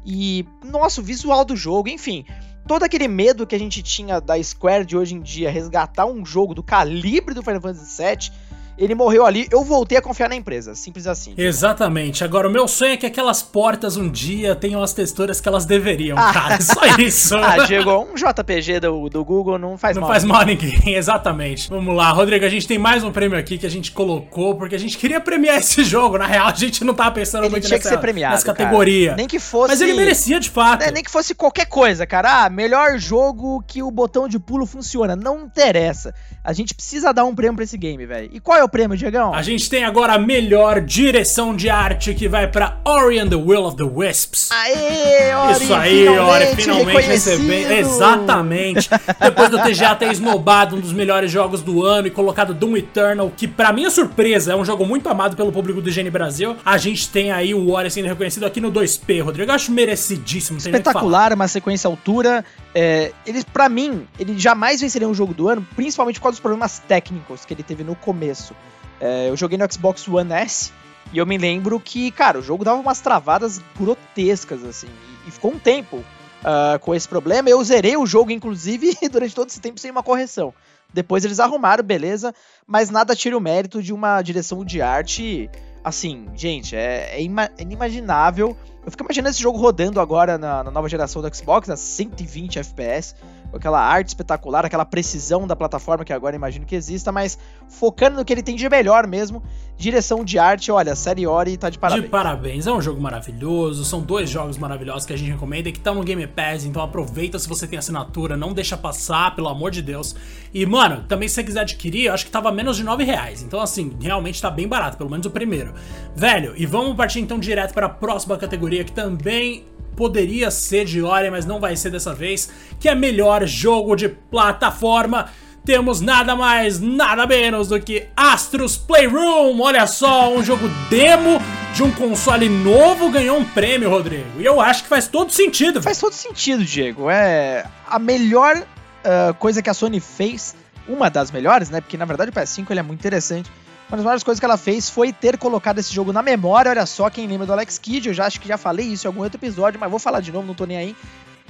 E, 0.05 0.45
nossa, 0.65 1.01
o 1.01 1.05
visual 1.05 1.45
do 1.45 1.55
jogo, 1.55 1.89
enfim 1.89 2.25
todo 2.69 2.83
aquele 2.83 3.09
medo 3.09 3.47
que 3.47 3.57
a 3.57 3.59
gente 3.59 3.83
tinha 3.83 4.21
da 4.21 4.41
Square 4.41 4.85
de 4.85 4.95
hoje 4.95 5.15
em 5.15 5.23
dia 5.23 5.51
resgatar 5.51 6.05
um 6.05 6.25
jogo 6.25 6.55
do 6.55 6.63
calibre 6.63 7.35
do 7.35 7.43
Final 7.43 7.63
Fantasy 7.63 8.03
VII 8.03 8.31
ele 8.79 8.95
morreu 8.95 9.27
ali, 9.27 9.49
eu 9.51 9.65
voltei 9.65 9.99
a 9.99 10.03
confiar 10.03 10.29
na 10.29 10.37
empresa, 10.37 10.75
simples 10.75 11.07
assim. 11.07 11.35
Exatamente. 11.37 12.23
Agora, 12.23 12.49
o 12.49 12.51
meu 12.51 12.69
sonho 12.69 12.93
é 12.93 12.97
que 12.97 13.07
aquelas 13.07 13.43
portas 13.43 13.97
um 13.97 14.09
dia 14.09 14.55
tenham 14.55 14.83
as 14.83 14.93
texturas 14.93 15.41
que 15.41 15.49
elas 15.49 15.65
deveriam, 15.65 16.17
ah. 16.17 16.33
cara. 16.33 16.61
Só 16.61 16.87
isso. 16.99 17.35
ah, 17.43 17.65
Diego, 17.67 17.91
um 18.11 18.15
JPG 18.15 18.81
do, 18.81 19.09
do 19.09 19.25
Google 19.25 19.59
não 19.59 19.77
faz 19.77 19.97
não 19.97 20.03
mal. 20.03 20.11
Não 20.11 20.15
faz 20.15 20.25
mal 20.25 20.41
a 20.43 20.45
ninguém, 20.45 20.95
exatamente. 20.95 21.69
Vamos 21.69 21.95
lá, 21.95 22.11
Rodrigo, 22.11 22.45
a 22.45 22.49
gente 22.49 22.67
tem 22.69 22.79
mais 22.79 23.03
um 23.03 23.11
prêmio 23.11 23.39
aqui 23.39 23.59
que 23.59 23.67
a 23.67 23.71
gente 23.71 23.91
colocou, 23.91 24.55
porque 24.55 24.75
a 24.75 24.79
gente 24.79 24.97
queria 24.97 25.21
premiar 25.21 25.59
esse 25.61 25.83
jogo. 25.83 26.17
Na 26.17 26.27
real, 26.27 26.49
a 26.49 26.55
gente 26.55 26.85
não 26.85 26.95
tava 26.95 27.11
pensando 27.11 27.45
ele 27.45 27.51
muito 27.51 27.67
tinha 27.67 27.77
nessa, 27.77 27.89
que 27.89 27.95
ser 27.95 28.01
premiado, 28.01 28.35
nessa 28.35 28.47
categoria. 28.47 29.17
Nem 29.17 29.27
que 29.27 29.41
fosse. 29.41 29.73
Mas 29.73 29.81
ele 29.81 29.95
merecia 29.95 30.39
de 30.39 30.51
fato. 30.51 30.83
É, 30.83 30.93
nem 30.93 31.03
que 31.03 31.11
fosse 31.11 31.35
qualquer 31.35 31.67
coisa, 31.67 32.07
cara. 32.07 32.45
Ah, 32.45 32.51
melhor 32.51 32.99
jogo 32.99 33.63
que 33.67 33.83
o 33.83 33.91
botão 33.91 34.29
de 34.29 34.39
pulo 34.39 34.67
funciona. 34.67 35.17
Não 35.17 35.41
interessa. 35.41 36.15
A 36.45 36.53
gente 36.53 36.75
precisa 36.75 37.13
dar 37.13 37.25
um 37.25 37.35
prêmio 37.35 37.57
pra 37.57 37.65
esse 37.65 37.77
game, 37.77 38.07
velho. 38.07 38.31
E 38.33 38.41
qual 38.41 38.57
é 38.57 38.65
o 38.65 38.68
o 38.69 38.71
prêmio, 38.71 38.97
Diegão? 38.97 39.35
A 39.35 39.43
gente 39.43 39.69
tem 39.69 39.85
agora 39.85 40.13
a 40.13 40.19
melhor 40.19 40.81
direção 40.81 41.57
de 41.57 41.69
arte 41.69 42.15
que 42.15 42.29
vai 42.29 42.47
pra 42.47 42.79
Ori 42.85 43.19
and 43.19 43.29
the 43.29 43.37
Will 43.37 43.65
of 43.65 43.77
the 43.77 43.83
Wisps. 43.83 44.51
Aê, 44.53 45.35
Ori! 45.35 45.53
Isso 45.53 45.75
aí, 45.75 46.09
Ori, 46.09 46.47
finalmente 46.55 47.07
recebendo. 47.07 47.73
Exatamente. 47.73 48.89
Depois 49.21 49.51
do 49.51 49.59
TGA 49.59 49.95
ter 49.97 50.13
esnobado 50.13 50.77
um 50.77 50.81
dos 50.81 50.93
melhores 50.93 51.31
jogos 51.31 51.63
do 51.63 51.85
ano 51.85 52.07
e 52.07 52.11
colocado 52.11 52.55
Doom 52.55 52.77
Eternal, 52.77 53.33
que 53.37 53.49
pra 53.49 53.73
minha 53.73 53.91
surpresa 53.91 54.53
é 54.53 54.57
um 54.57 54.65
jogo 54.65 54.87
muito 54.87 55.09
amado 55.09 55.35
pelo 55.35 55.51
público 55.51 55.81
do 55.81 55.91
Gene 55.91 56.11
Brasil, 56.11 56.57
a 56.65 56.77
gente 56.79 57.09
tem 57.09 57.33
aí 57.33 57.55
o 57.55 57.71
Ori 57.73 57.91
sendo 57.91 58.07
reconhecido 58.07 58.45
aqui 58.45 58.61
no 58.61 58.71
2P, 58.71 59.23
Rodrigo. 59.23 59.51
Eu 59.51 59.55
acho 59.55 59.73
merecidíssimo. 59.73 60.59
Espetacular, 60.59 61.33
uma 61.33 61.49
sequência 61.49 61.89
altura. 61.89 62.45
É, 62.81 63.13
ele, 63.27 63.43
para 63.43 63.69
mim, 63.69 64.07
ele 64.21 64.39
jamais 64.39 64.81
venceria 64.81 65.09
um 65.09 65.13
jogo 65.13 65.35
do 65.35 65.49
ano, 65.49 65.67
principalmente 65.75 66.21
por 66.21 66.23
causa 66.23 66.35
dos 66.35 66.41
problemas 66.41 66.79
técnicos 66.79 67.45
que 67.45 67.53
ele 67.53 67.65
teve 67.65 67.83
no 67.83 67.97
começo. 67.97 68.55
É, 69.01 69.29
eu 69.29 69.37
joguei 69.37 69.59
no 69.59 69.73
Xbox 69.73 70.07
One 70.07 70.33
S 70.33 70.73
e 71.13 71.19
eu 71.19 71.27
me 71.27 71.37
lembro 71.37 71.81
que, 71.81 72.13
cara, 72.13 72.39
o 72.39 72.43
jogo 72.43 72.65
dava 72.65 72.81
umas 72.81 73.01
travadas 73.01 73.61
grotescas, 73.77 74.63
assim, 74.63 74.87
e, 74.87 75.29
e 75.29 75.31
ficou 75.33 75.51
um 75.51 75.59
tempo 75.59 75.97
uh, 75.97 76.79
com 76.81 76.95
esse 76.95 77.09
problema. 77.09 77.51
Eu 77.51 77.65
zerei 77.65 77.97
o 77.97 78.07
jogo, 78.07 78.31
inclusive, 78.31 78.97
durante 79.11 79.35
todo 79.35 79.49
esse 79.49 79.61
tempo 79.61 79.81
sem 79.81 79.91
uma 79.91 80.05
correção. 80.05 80.55
Depois 80.95 81.25
eles 81.25 81.41
arrumaram, 81.41 81.83
beleza, 81.83 82.33
mas 82.65 82.91
nada 82.91 83.17
tira 83.17 83.37
o 83.37 83.41
mérito 83.41 83.83
de 83.83 83.93
uma 83.93 84.23
direção 84.23 84.65
de 84.65 84.81
arte. 84.81 85.51
Assim, 85.83 86.29
gente, 86.37 86.77
é, 86.77 87.21
é, 87.21 87.25
é 87.25 87.63
inimaginável. 87.63 88.57
Eu 88.89 88.91
fico 88.91 89.05
imaginando 89.05 89.29
esse 89.29 89.43
jogo 89.43 89.59
rodando 89.59 90.01
agora 90.01 90.39
na, 90.39 90.65
na 90.65 90.71
nova 90.71 90.89
geração 90.89 91.21
do 91.21 91.37
Xbox, 91.37 91.69
a 91.69 91.77
120 91.77 92.59
FPS 92.59 93.15
aquela 93.53 93.81
arte 93.81 94.09
espetacular, 94.09 94.65
aquela 94.65 94.85
precisão 94.85 95.47
da 95.47 95.57
plataforma 95.57 96.05
que 96.05 96.13
agora 96.13 96.37
imagino 96.37 96.67
que 96.67 96.75
exista, 96.75 97.11
mas 97.11 97.39
focando 97.69 98.17
no 98.17 98.25
que 98.25 98.33
ele 98.33 98.43
tem 98.43 98.57
de 98.57 98.69
melhor 98.69 99.07
mesmo, 99.07 99.43
direção 99.77 100.25
de 100.25 100.39
arte, 100.39 100.71
olha, 100.71 100.95
série 100.95 101.27
Ori 101.27 101.57
tá 101.57 101.71
de 101.71 101.79
parabéns. 101.79 102.05
De 102.05 102.11
parabéns, 102.11 102.67
é 102.67 102.73
um 102.73 102.81
jogo 102.83 103.01
maravilhoso, 103.01 103.85
são 103.85 104.01
dois 104.01 104.29
jogos 104.29 104.59
maravilhosos 104.59 105.07
que 105.07 105.13
a 105.13 105.17
gente 105.17 105.31
recomenda 105.31 105.69
e 105.69 105.73
que 105.73 105.79
estão 105.79 105.95
no 105.95 106.03
Game 106.03 106.27
Pass, 106.27 106.65
então 106.65 106.83
aproveita 106.83 107.39
se 107.39 107.49
você 107.49 107.67
tem 107.67 107.79
assinatura, 107.79 108.37
não 108.37 108.53
deixa 108.53 108.77
passar, 108.77 109.35
pelo 109.35 109.49
amor 109.49 109.71
de 109.71 109.83
Deus. 109.83 110.15
E, 110.53 110.67
mano, 110.67 111.05
também 111.09 111.29
se 111.29 111.37
você 111.37 111.45
quiser 111.45 111.61
adquirir, 111.61 112.07
eu 112.07 112.15
acho 112.15 112.27
que 112.27 112.31
tava 112.31 112.51
menos 112.51 112.77
de 112.77 112.85
9 112.85 113.05
reais, 113.05 113.43
então 113.43 113.61
assim, 113.61 113.97
realmente 114.01 114.43
tá 114.43 114.51
bem 114.51 114.67
barato, 114.67 114.97
pelo 114.97 115.11
menos 115.11 115.27
o 115.27 115.31
primeiro. 115.31 115.73
Velho, 116.15 116.55
e 116.57 116.67
vamos 116.67 116.97
partir 116.97 117.21
então 117.21 117.39
direto 117.39 117.73
para 117.73 117.87
a 117.87 117.91
próxima 117.91 118.37
categoria 118.37 118.85
que 118.85 118.93
também 118.93 119.65
poderia 119.99 120.49
ser 120.49 120.85
de 120.85 121.03
Ori, 121.03 121.29
mas 121.29 121.45
não 121.45 121.59
vai 121.59 121.75
ser 121.75 121.91
dessa 121.91 122.15
vez, 122.15 122.49
que 122.79 122.89
é 122.89 122.95
melhor 122.95 123.45
jogo 123.45 123.97
de 123.97 124.09
plataforma. 124.09 125.29
Temos 125.65 126.01
nada 126.01 126.37
mais, 126.37 126.79
nada 126.79 127.27
menos 127.27 127.67
do 127.67 127.81
que 127.81 128.07
Astros 128.17 128.77
Playroom. 128.77 129.61
Olha 129.61 129.89
só, 129.89 130.33
um 130.33 130.43
jogo 130.43 130.69
demo 130.89 131.43
de 131.75 131.83
um 131.83 131.91
console 131.91 132.49
novo 132.49 133.11
ganhou 133.11 133.39
um 133.39 133.45
prêmio, 133.45 133.91
Rodrigo. 133.91 134.41
E 134.41 134.45
eu 134.45 134.61
acho 134.61 134.85
que 134.85 134.89
faz 134.89 135.09
todo 135.09 135.33
sentido. 135.33 135.83
Faz 135.83 135.99
todo 135.99 136.13
sentido, 136.13 136.65
Diego. 136.65 137.11
É 137.11 137.67
a 137.85 137.99
melhor 137.99 138.57
uh, 138.57 139.35
coisa 139.35 139.61
que 139.61 139.69
a 139.69 139.75
Sony 139.75 139.99
fez, 139.99 140.55
uma 140.87 141.11
das 141.11 141.33
melhores, 141.33 141.71
né? 141.71 141.81
Porque 141.81 141.97
na 141.97 142.05
verdade 142.05 142.31
o 142.31 142.33
PS5 142.33 142.71
ele 142.71 142.81
é 142.81 142.85
muito 142.85 143.01
interessante 143.01 143.51
uma 143.89 143.97
das 143.97 144.05
maiores 144.05 144.23
coisas 144.23 144.39
que 144.39 144.45
ela 144.45 144.59
fez 144.59 144.91
foi 144.91 145.13
ter 145.13 145.39
colocado 145.39 145.79
esse 145.79 145.93
jogo 145.93 146.13
na 146.13 146.23
memória. 146.23 146.71
Olha 146.71 146.85
só, 146.85 147.09
quem 147.09 147.27
lembra 147.27 147.47
do 147.47 147.53
Alex 147.53 147.79
Kidd, 147.79 148.09
eu 148.09 148.15
já 148.15 148.27
acho 148.27 148.39
que 148.41 148.47
já 148.47 148.59
falei 148.59 148.87
isso 148.87 149.07
em 149.07 149.09
algum 149.09 149.23
outro 149.23 149.39
episódio, 149.39 149.81
mas 149.81 149.91
vou 149.91 149.99
falar 149.99 150.21
de 150.21 150.31
novo, 150.31 150.47
não 150.47 150.55
tô 150.55 150.67
nem 150.67 150.77
aí. 150.77 150.97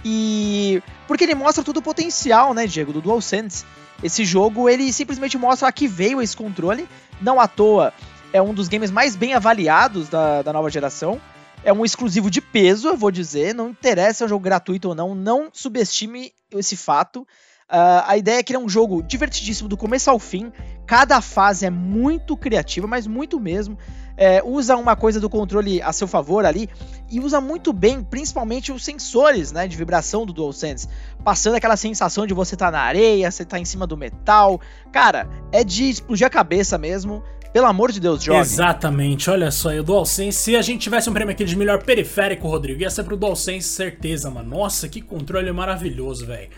E 0.05 0.81
porque 1.09 1.25
ele 1.25 1.35
mostra 1.35 1.65
todo 1.65 1.79
o 1.79 1.83
potencial, 1.83 2.55
né, 2.55 2.67
Diego, 2.67 2.93
do 2.93 3.01
DualSense. 3.01 3.65
Esse 4.03 4.25
jogo, 4.25 4.69
ele 4.69 4.93
simplesmente 4.93 5.37
mostra 5.37 5.67
a 5.67 5.73
que 5.73 5.89
veio 5.89 6.23
esse 6.23 6.37
controle. 6.37 6.89
Não 7.21 7.41
à 7.41 7.49
toa, 7.49 7.93
é 8.33 8.41
um 8.41 8.55
dos 8.55 8.69
games 8.69 8.93
mais 8.93 9.17
bem 9.17 9.35
avaliados 9.35 10.09
da, 10.09 10.43
da 10.43 10.53
nova 10.53 10.71
geração. 10.71 11.21
É 11.65 11.73
um 11.73 11.85
exclusivo 11.85 12.31
de 12.31 12.41
peso, 12.41 12.89
eu 12.89 12.97
vou 12.97 13.11
dizer. 13.11 13.53
Não 13.53 13.71
interessa 13.71 14.19
se 14.19 14.23
é 14.23 14.27
um 14.27 14.29
jogo 14.29 14.45
gratuito 14.45 14.91
ou 14.91 14.95
não, 14.95 15.13
não 15.13 15.49
subestime 15.53 16.33
esse 16.53 16.77
fato. 16.77 17.27
Uh, 17.71 18.01
a 18.07 18.17
ideia 18.17 18.39
é 18.39 18.43
que 18.43 18.55
é 18.55 18.59
um 18.59 18.69
jogo 18.69 19.03
divertidíssimo 19.03 19.69
do 19.69 19.77
começo 19.77 20.09
ao 20.09 20.19
fim. 20.19 20.51
Cada 20.87 21.21
fase 21.21 21.67
é 21.67 21.71
muito 21.71 22.35
criativa, 22.35 22.87
mas 22.87 23.07
muito 23.07 23.39
mesmo. 23.39 23.77
É, 24.17 24.43
usa 24.43 24.75
uma 24.77 24.97
coisa 24.97 25.21
do 25.21 25.29
controle 25.31 25.81
a 25.81 25.93
seu 25.93 26.09
favor 26.09 26.45
ali 26.45 26.69
e 27.09 27.21
usa 27.21 27.41
muito 27.41 27.73
bem, 27.73 28.03
principalmente 28.03 28.73
os 28.73 28.85
sensores 28.85 29.53
né, 29.53 29.69
de 29.69 29.77
vibração 29.77 30.27
do 30.27 30.33
DualSense, 30.33 30.89
passando 31.23 31.55
aquela 31.55 31.77
sensação 31.77 32.27
de 32.27 32.35
você 32.35 32.57
estar 32.57 32.67
tá 32.67 32.73
na 32.73 32.81
areia, 32.81 33.31
você 33.31 33.45
tá 33.45 33.61
em 33.61 33.65
cima 33.65 33.87
do 33.87 33.97
metal. 33.97 34.61
Cara, 34.91 35.29
é 35.53 35.63
de 35.63 35.89
explodir 35.91 36.27
a 36.27 36.31
cabeça 36.31 36.77
mesmo. 36.79 37.23
Pelo 37.53 37.67
amor 37.67 37.91
de 37.91 38.01
Deus, 38.01 38.23
jogue. 38.23 38.39
Exatamente, 38.41 39.31
olha 39.31 39.51
só, 39.51 39.73
e 39.73 39.81
o 39.81 39.83
DualSense, 39.83 40.39
se 40.39 40.57
a 40.57 40.63
gente 40.63 40.83
tivesse 40.83 41.09
um 41.09 41.13
prêmio 41.13 41.33
aqui 41.33 41.45
de 41.45 41.57
melhor 41.57 41.83
periférico, 41.83 42.47
Rodrigo, 42.47 42.83
ia 42.83 42.91
ser 42.91 43.05
pro 43.05 43.17
DualSense, 43.17 43.67
certeza, 43.69 44.31
mano. 44.31 44.51
Nossa, 44.51 44.89
que 44.89 45.01
controle 45.01 45.51
maravilhoso, 45.51 46.27
velho. 46.27 46.49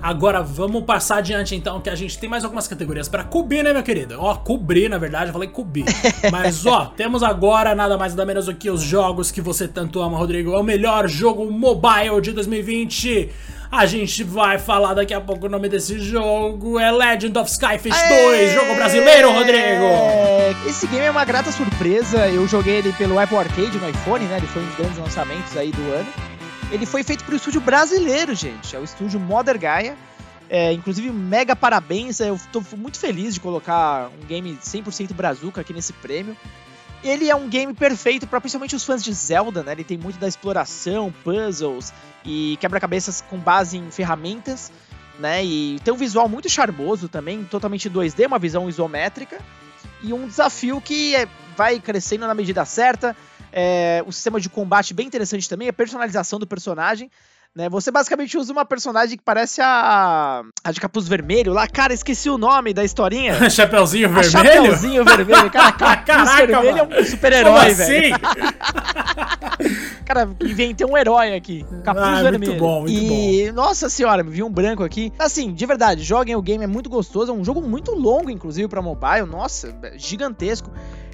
Agora 0.00 0.42
vamos 0.42 0.84
passar 0.84 1.18
adiante 1.18 1.54
então, 1.54 1.80
que 1.80 1.90
a 1.90 1.94
gente 1.94 2.18
tem 2.18 2.28
mais 2.28 2.44
algumas 2.44 2.68
categorias 2.68 3.08
para 3.08 3.24
cobrir, 3.24 3.62
né, 3.62 3.72
meu 3.72 3.82
querido? 3.82 4.16
Ó, 4.18 4.34
cobrir, 4.36 4.88
na 4.88 4.98
verdade, 4.98 5.26
eu 5.26 5.32
falei 5.32 5.48
cobrir. 5.48 5.84
Mas 6.30 6.64
ó, 6.64 6.86
temos 6.96 7.22
agora 7.22 7.74
nada 7.74 7.98
mais 7.98 8.14
nada 8.14 8.24
menos 8.24 8.46
do 8.46 8.54
que 8.54 8.70
os 8.70 8.82
jogos 8.82 9.30
que 9.30 9.40
você 9.40 9.66
tanto 9.66 10.00
ama, 10.00 10.16
Rodrigo. 10.16 10.54
É 10.54 10.58
o 10.58 10.62
melhor 10.62 11.08
jogo 11.08 11.50
mobile 11.50 12.20
de 12.22 12.32
2020. 12.32 13.30
A 13.70 13.86
gente 13.86 14.24
vai 14.24 14.58
falar 14.58 14.94
daqui 14.94 15.14
a 15.14 15.20
pouco 15.20 15.46
o 15.46 15.48
nome 15.48 15.68
desse 15.68 16.00
jogo. 16.00 16.76
É 16.80 16.90
Legend 16.90 17.38
of 17.38 17.48
Skyfish 17.48 17.94
Aê! 17.94 18.48
2, 18.48 18.52
jogo 18.52 18.74
brasileiro, 18.74 19.30
Rodrigo. 19.30 19.84
Esse 20.68 20.88
game 20.88 21.04
é 21.04 21.10
uma 21.10 21.24
grata 21.24 21.52
surpresa. 21.52 22.26
Eu 22.26 22.48
joguei 22.48 22.78
ele 22.78 22.92
pelo 22.94 23.16
Apple 23.16 23.36
Arcade 23.36 23.78
no 23.78 23.88
iPhone, 23.88 24.24
né? 24.24 24.38
Ele 24.38 24.46
foi 24.48 24.62
um 24.62 24.66
dos 24.66 24.74
grandes 24.74 24.98
lançamentos 24.98 25.56
aí 25.56 25.70
do 25.70 25.82
ano. 25.92 26.12
Ele 26.72 26.84
foi 26.84 27.04
feito 27.04 27.22
para 27.22 27.32
o 27.32 27.36
estúdio 27.36 27.60
brasileiro, 27.60 28.34
gente. 28.34 28.74
É 28.74 28.78
o 28.78 28.82
estúdio 28.82 29.20
Mother 29.20 29.56
Gaia. 29.56 29.96
É, 30.48 30.72
inclusive, 30.72 31.08
mega 31.10 31.54
parabéns. 31.54 32.18
Eu 32.18 32.34
estou 32.34 32.64
muito 32.76 32.98
feliz 32.98 33.34
de 33.34 33.40
colocar 33.40 34.10
um 34.20 34.26
game 34.26 34.58
100% 34.60 35.14
brazuca 35.14 35.60
aqui 35.60 35.72
nesse 35.72 35.92
prêmio. 35.92 36.36
Ele 37.02 37.30
é 37.30 37.34
um 37.34 37.48
game 37.48 37.72
perfeito 37.72 38.26
para 38.26 38.40
principalmente 38.40 38.76
os 38.76 38.84
fãs 38.84 39.02
de 39.02 39.12
Zelda, 39.12 39.62
né? 39.62 39.72
Ele 39.72 39.84
tem 39.84 39.96
muito 39.96 40.18
da 40.18 40.28
exploração, 40.28 41.12
puzzles 41.24 41.94
e 42.24 42.58
quebra-cabeças 42.60 43.22
com 43.22 43.38
base 43.38 43.78
em 43.78 43.90
ferramentas, 43.90 44.70
né? 45.18 45.42
E 45.44 45.78
tem 45.82 45.94
um 45.94 45.96
visual 45.96 46.28
muito 46.28 46.48
charmoso 46.48 47.08
também, 47.08 47.42
totalmente 47.44 47.88
2D, 47.88 48.26
uma 48.26 48.38
visão 48.38 48.68
isométrica 48.68 49.40
e 50.02 50.12
um 50.12 50.26
desafio 50.26 50.80
que 50.80 51.14
é, 51.14 51.26
vai 51.56 51.80
crescendo 51.80 52.26
na 52.26 52.34
medida 52.34 52.64
certa. 52.64 53.16
É, 53.52 54.04
o 54.06 54.12
sistema 54.12 54.38
de 54.38 54.48
combate 54.48 54.94
bem 54.94 55.06
interessante 55.06 55.48
também, 55.48 55.68
a 55.68 55.72
personalização 55.72 56.38
do 56.38 56.46
personagem. 56.46 57.10
Né? 57.54 57.68
Você 57.68 57.90
basicamente 57.90 58.38
usa 58.38 58.52
uma 58.52 58.64
personagem 58.64 59.18
que 59.18 59.24
parece 59.24 59.60
a, 59.60 60.42
a 60.62 60.70
de 60.70 60.80
capuz 60.80 61.08
vermelho 61.08 61.52
lá. 61.52 61.66
Cara, 61.66 61.92
esqueci 61.92 62.30
o 62.30 62.38
nome 62.38 62.72
da 62.72 62.84
historinha. 62.84 63.34
Chapeuzinho 63.50 64.08
Vermelho? 64.08 64.30
Chapeuzinho 64.30 65.04
Vermelho. 65.04 65.50
Cara, 65.50 65.72
capuz 65.74 66.04
Caraca, 66.06 66.46
vermelho 66.46 66.76
mano. 66.76 66.94
é 66.94 67.00
um 67.00 67.04
super-herói, 67.04 67.74
velho. 67.74 68.14
Assim? 68.14 68.22
Cara, 70.06 70.30
inventei 70.40 70.86
um 70.86 70.96
herói 70.96 71.34
aqui. 71.34 71.66
Capuz 71.82 72.04
ah, 72.04 72.22
vermelho. 72.22 72.52
Muito 72.52 72.60
bom, 72.60 72.80
muito 72.82 72.92
e, 72.92 73.48
bom. 73.48 73.54
nossa 73.54 73.88
senhora, 73.88 74.22
me 74.22 74.30
vi 74.30 74.44
um 74.44 74.50
branco 74.50 74.84
aqui. 74.84 75.12
Assim, 75.18 75.52
de 75.52 75.66
verdade, 75.66 76.04
joguem 76.04 76.36
o 76.36 76.42
game, 76.42 76.62
é 76.62 76.68
muito 76.68 76.88
gostoso. 76.88 77.32
É 77.32 77.34
um 77.34 77.44
jogo 77.44 77.60
muito 77.60 77.92
longo, 77.92 78.30
inclusive, 78.30 78.68
pra 78.68 78.80
mobile. 78.80 79.26
Nossa, 79.26 79.76
gigantesco. 79.96 80.70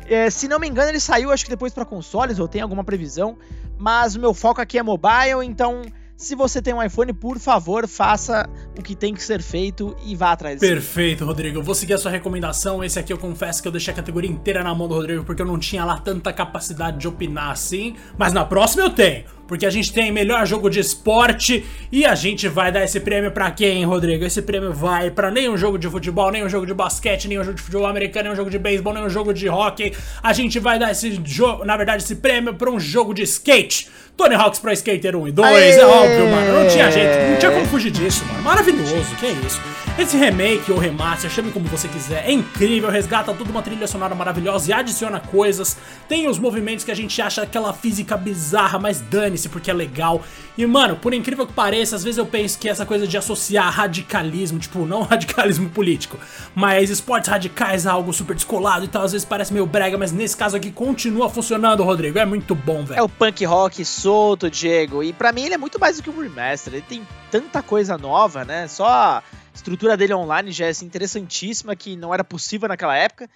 É, 0.06 0.28
se 0.28 0.48
não 0.48 0.58
me 0.58 0.68
engano, 0.68 0.90
ele 0.90 1.00
saiu 1.00 1.32
acho 1.32 1.44
que 1.44 1.50
depois 1.50 1.72
para 1.72 1.86
consoles, 1.86 2.38
ou 2.38 2.46
tem 2.46 2.60
alguma 2.60 2.84
previsão. 2.84 3.38
Mas 3.78 4.14
o 4.14 4.20
meu 4.20 4.34
foco 4.34 4.60
aqui 4.60 4.78
é 4.78 4.82
mobile, 4.82 5.44
então 5.44 5.82
se 6.16 6.34
você 6.34 6.62
tem 6.62 6.72
um 6.72 6.82
iPhone, 6.82 7.12
por 7.12 7.38
favor, 7.38 7.86
faça 7.86 8.48
o 8.76 8.82
que 8.82 8.94
tem 8.94 9.12
que 9.12 9.22
ser 9.22 9.42
feito 9.42 9.94
e 10.04 10.16
vá 10.16 10.32
atrás. 10.32 10.58
Perfeito, 10.58 11.24
Rodrigo. 11.24 11.58
Eu 11.58 11.62
vou 11.62 11.74
seguir 11.74 11.94
a 11.94 11.98
sua 11.98 12.10
recomendação. 12.10 12.82
Esse 12.82 12.98
aqui 12.98 13.12
eu 13.12 13.18
confesso 13.18 13.60
que 13.60 13.68
eu 13.68 13.72
deixei 13.72 13.92
a 13.92 13.96
categoria 13.96 14.30
inteira 14.30 14.62
na 14.62 14.74
mão 14.74 14.88
do 14.88 14.94
Rodrigo 14.94 15.24
porque 15.24 15.42
eu 15.42 15.46
não 15.46 15.58
tinha 15.58 15.84
lá 15.84 15.98
tanta 15.98 16.32
capacidade 16.32 16.98
de 16.98 17.06
opinar 17.06 17.50
assim. 17.50 17.96
Mas 18.16 18.32
na 18.32 18.44
próxima 18.44 18.84
eu 18.84 18.90
tenho 18.90 19.35
porque 19.46 19.66
a 19.66 19.70
gente 19.70 19.92
tem 19.92 20.10
melhor 20.10 20.46
jogo 20.46 20.68
de 20.68 20.80
esporte 20.80 21.64
e 21.90 22.04
a 22.04 22.14
gente 22.14 22.48
vai 22.48 22.72
dar 22.72 22.84
esse 22.84 23.00
prêmio 23.00 23.30
para 23.30 23.50
quem, 23.50 23.84
Rodrigo? 23.84 24.24
Esse 24.24 24.42
prêmio 24.42 24.72
vai 24.72 25.10
para 25.10 25.30
nenhum 25.30 25.56
jogo 25.56 25.78
de 25.78 25.88
futebol, 25.88 26.30
nenhum 26.30 26.48
jogo 26.48 26.66
de 26.66 26.74
basquete, 26.74 27.28
nenhum 27.28 27.44
jogo 27.44 27.56
de 27.56 27.62
futebol 27.62 27.86
americano, 27.86 28.24
nenhum 28.24 28.36
jogo 28.36 28.50
de 28.50 28.58
beisebol, 28.58 28.94
nenhum 28.94 29.10
jogo 29.10 29.32
de 29.32 29.48
hockey. 29.48 29.92
A 30.22 30.32
gente 30.32 30.58
vai 30.58 30.78
dar 30.78 30.90
esse 30.90 31.20
jogo, 31.24 31.64
na 31.64 31.76
verdade, 31.76 32.02
esse 32.02 32.16
prêmio 32.16 32.54
para 32.54 32.70
um 32.70 32.80
jogo 32.80 33.14
de 33.14 33.22
skate. 33.22 33.88
Tony 34.16 34.34
Hawk's 34.34 34.58
Pro 34.58 34.72
Skater 34.72 35.14
1 35.14 35.28
e 35.28 35.32
2, 35.32 35.48
Aê! 35.48 35.70
é 35.72 35.86
óbvio, 35.86 36.26
mano. 36.28 36.62
Não 36.62 36.68
tinha 36.68 36.90
jeito, 36.90 37.30
não 37.30 37.38
tinha 37.38 37.52
como 37.52 37.66
fugir 37.66 37.90
disso, 37.90 38.24
mano. 38.24 38.42
Maravilhoso, 38.42 39.14
que 39.20 39.26
é 39.26 39.32
isso. 39.32 39.60
Esse 39.98 40.18
remake 40.18 40.70
ou 40.70 40.78
remaster, 40.78 41.30
chame 41.30 41.50
como 41.50 41.66
você 41.68 41.88
quiser, 41.88 42.28
é 42.28 42.30
incrível, 42.30 42.90
resgata 42.90 43.32
toda 43.32 43.50
uma 43.50 43.62
trilha 43.62 43.86
sonora 43.86 44.14
maravilhosa 44.14 44.70
e 44.70 44.72
adiciona 44.74 45.18
coisas. 45.18 45.74
Tem 46.06 46.28
os 46.28 46.38
movimentos 46.38 46.84
que 46.84 46.90
a 46.90 46.94
gente 46.94 47.20
acha 47.22 47.40
aquela 47.40 47.72
física 47.72 48.14
bizarra, 48.14 48.78
mas 48.78 49.00
dane-se 49.00 49.48
porque 49.48 49.70
é 49.70 49.74
legal. 49.74 50.22
E 50.56 50.66
mano, 50.66 50.96
por 50.96 51.14
incrível 51.14 51.46
que 51.46 51.54
pareça, 51.54 51.96
às 51.96 52.04
vezes 52.04 52.18
eu 52.18 52.26
penso 52.26 52.58
que 52.58 52.68
essa 52.68 52.84
coisa 52.84 53.06
de 53.06 53.16
associar 53.16 53.72
radicalismo, 53.72 54.58
tipo, 54.58 54.84
não 54.84 55.00
radicalismo 55.08 55.70
político, 55.70 56.18
mas 56.54 56.90
esportes 56.90 57.30
radicais 57.30 57.86
a 57.86 57.92
algo 57.92 58.12
super 58.12 58.34
descolado 58.36 58.84
e 58.84 58.88
tal, 58.88 59.02
às 59.02 59.12
vezes 59.12 59.24
parece 59.24 59.50
meio 59.50 59.64
brega, 59.64 59.96
mas 59.96 60.12
nesse 60.12 60.36
caso 60.36 60.58
aqui 60.58 60.70
continua 60.70 61.30
funcionando, 61.30 61.82
Rodrigo. 61.82 62.18
É 62.18 62.26
muito 62.26 62.54
bom, 62.54 62.84
velho. 62.84 63.00
É 63.00 63.02
o 63.02 63.08
punk 63.08 63.46
rock 63.46 63.82
solto, 63.82 64.50
Diego. 64.50 65.02
E 65.02 65.14
para 65.14 65.32
mim 65.32 65.46
ele 65.46 65.54
é 65.54 65.58
muito 65.58 65.80
mais 65.80 65.96
do 65.96 66.02
que 66.02 66.10
um 66.10 66.20
remaster. 66.20 66.74
Ele 66.74 66.84
tem 66.86 67.08
tanta 67.30 67.62
coisa 67.62 67.96
nova, 67.96 68.44
né? 68.44 68.68
Só 68.68 69.22
estrutura 69.56 69.96
dele 69.96 70.14
online 70.14 70.52
já 70.52 70.66
é 70.66 70.68
assim, 70.68 70.86
interessantíssima, 70.86 71.74
que 71.74 71.96
não 71.96 72.14
era 72.14 72.22
possível 72.22 72.68
naquela 72.68 72.96
época. 72.96 73.28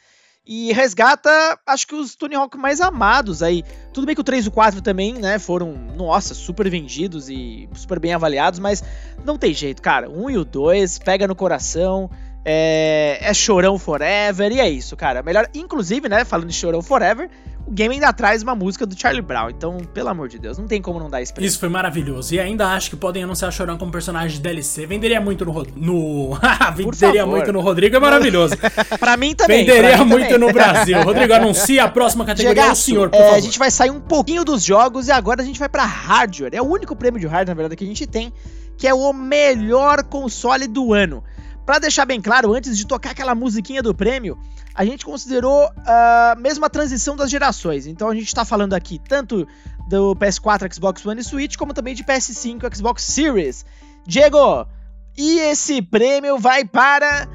E 0.46 0.72
resgata, 0.72 1.30
acho 1.66 1.86
que 1.86 1.94
os 1.94 2.14
Tony 2.14 2.34
Hawk 2.34 2.56
mais 2.56 2.80
amados 2.80 3.42
aí. 3.42 3.62
Tudo 3.92 4.06
bem 4.06 4.14
que 4.14 4.20
o 4.20 4.24
3 4.24 4.46
e 4.46 4.48
o 4.48 4.50
4 4.50 4.80
também, 4.80 5.14
né, 5.14 5.38
foram, 5.38 5.72
nossa, 5.96 6.34
super 6.34 6.68
vendidos 6.68 7.28
e 7.28 7.68
super 7.74 8.00
bem 8.00 8.14
avaliados, 8.14 8.58
mas 8.58 8.82
não 9.24 9.36
tem 9.36 9.52
jeito, 9.52 9.82
cara. 9.82 10.08
1 10.08 10.30
e 10.30 10.38
o 10.38 10.44
2 10.44 10.98
pega 10.98 11.28
no 11.28 11.34
coração. 11.34 12.10
É, 12.42 13.18
é 13.20 13.34
chorão 13.34 13.78
forever, 13.78 14.50
e 14.50 14.60
é 14.60 14.68
isso, 14.68 14.96
cara. 14.96 15.22
Melhor, 15.22 15.46
inclusive, 15.54 16.08
né, 16.08 16.24
falando 16.24 16.48
de 16.48 16.54
chorão 16.54 16.80
forever, 16.80 17.30
o 17.70 17.72
game 17.72 17.94
ainda 17.94 18.12
traz 18.12 18.42
uma 18.42 18.54
música 18.54 18.84
do 18.84 18.98
Charlie 18.98 19.22
Brown. 19.22 19.50
Então, 19.50 19.78
pelo 19.94 20.08
amor 20.08 20.28
de 20.28 20.40
Deus, 20.40 20.58
não 20.58 20.66
tem 20.66 20.82
como 20.82 20.98
não 20.98 21.08
dar 21.08 21.22
isso 21.22 21.32
pra 21.32 21.44
Isso 21.44 21.58
foi 21.58 21.68
maravilhoso. 21.68 22.34
E 22.34 22.40
ainda 22.40 22.66
acho 22.66 22.90
que 22.90 22.96
podem 22.96 23.22
anunciar 23.22 23.52
Chorão 23.52 23.78
como 23.78 23.92
personagem 23.92 24.36
de 24.36 24.40
DLC. 24.42 24.86
Venderia 24.86 25.20
muito 25.20 25.44
no. 25.44 25.64
no... 25.76 26.38
Venderia 26.74 27.24
muito 27.24 27.52
no 27.52 27.60
Rodrigo, 27.60 27.94
é 27.94 28.00
maravilhoso. 28.00 28.54
pra 28.98 29.16
mim 29.16 29.36
também. 29.36 29.64
Venderia 29.64 29.98
mim 29.98 30.04
muito 30.04 30.28
também. 30.28 30.48
no 30.48 30.52
Brasil. 30.52 31.00
Rodrigo, 31.00 31.32
anuncia 31.32 31.84
a 31.84 31.88
próxima 31.88 32.24
categoria 32.24 32.62
Diego, 32.62 32.72
o 32.72 32.76
senhor, 32.76 33.08
por 33.08 33.16
é, 33.16 33.22
favor. 33.22 33.36
A 33.36 33.40
gente 33.40 33.58
vai 33.58 33.70
sair 33.70 33.90
um 33.90 34.00
pouquinho 34.00 34.44
dos 34.44 34.64
jogos 34.64 35.06
e 35.06 35.12
agora 35.12 35.40
a 35.40 35.44
gente 35.44 35.60
vai 35.60 35.68
pra 35.68 35.84
hardware. 35.84 36.50
É 36.52 36.60
o 36.60 36.66
único 36.66 36.96
prêmio 36.96 37.20
de 37.20 37.26
hardware, 37.28 37.54
na 37.54 37.54
verdade, 37.54 37.76
que 37.76 37.84
a 37.84 37.86
gente 37.86 38.04
tem, 38.04 38.32
que 38.76 38.88
é 38.88 38.92
o 38.92 39.12
melhor 39.12 40.02
console 40.02 40.66
do 40.66 40.92
ano. 40.92 41.22
Pra 41.70 41.78
deixar 41.78 42.04
bem 42.04 42.20
claro, 42.20 42.52
antes 42.52 42.76
de 42.76 42.84
tocar 42.84 43.12
aquela 43.12 43.32
musiquinha 43.32 43.80
do 43.80 43.94
prêmio, 43.94 44.36
a 44.74 44.84
gente 44.84 45.04
considerou 45.04 45.70
a 45.86 46.34
uh, 46.36 46.40
mesma 46.40 46.68
transição 46.68 47.14
das 47.14 47.30
gerações. 47.30 47.86
Então 47.86 48.08
a 48.08 48.14
gente 48.16 48.34
tá 48.34 48.44
falando 48.44 48.74
aqui 48.74 49.00
tanto 49.08 49.46
do 49.88 50.16
PS4, 50.16 50.74
Xbox 50.74 51.06
One 51.06 51.20
e 51.20 51.22
Switch, 51.22 51.56
como 51.56 51.72
também 51.72 51.94
de 51.94 52.02
PS5 52.02 52.64
e 52.64 52.76
Xbox 52.76 53.04
Series. 53.04 53.64
Diego, 54.04 54.66
e 55.16 55.38
esse 55.38 55.80
prêmio 55.80 56.40
vai 56.40 56.64
para 56.64 57.28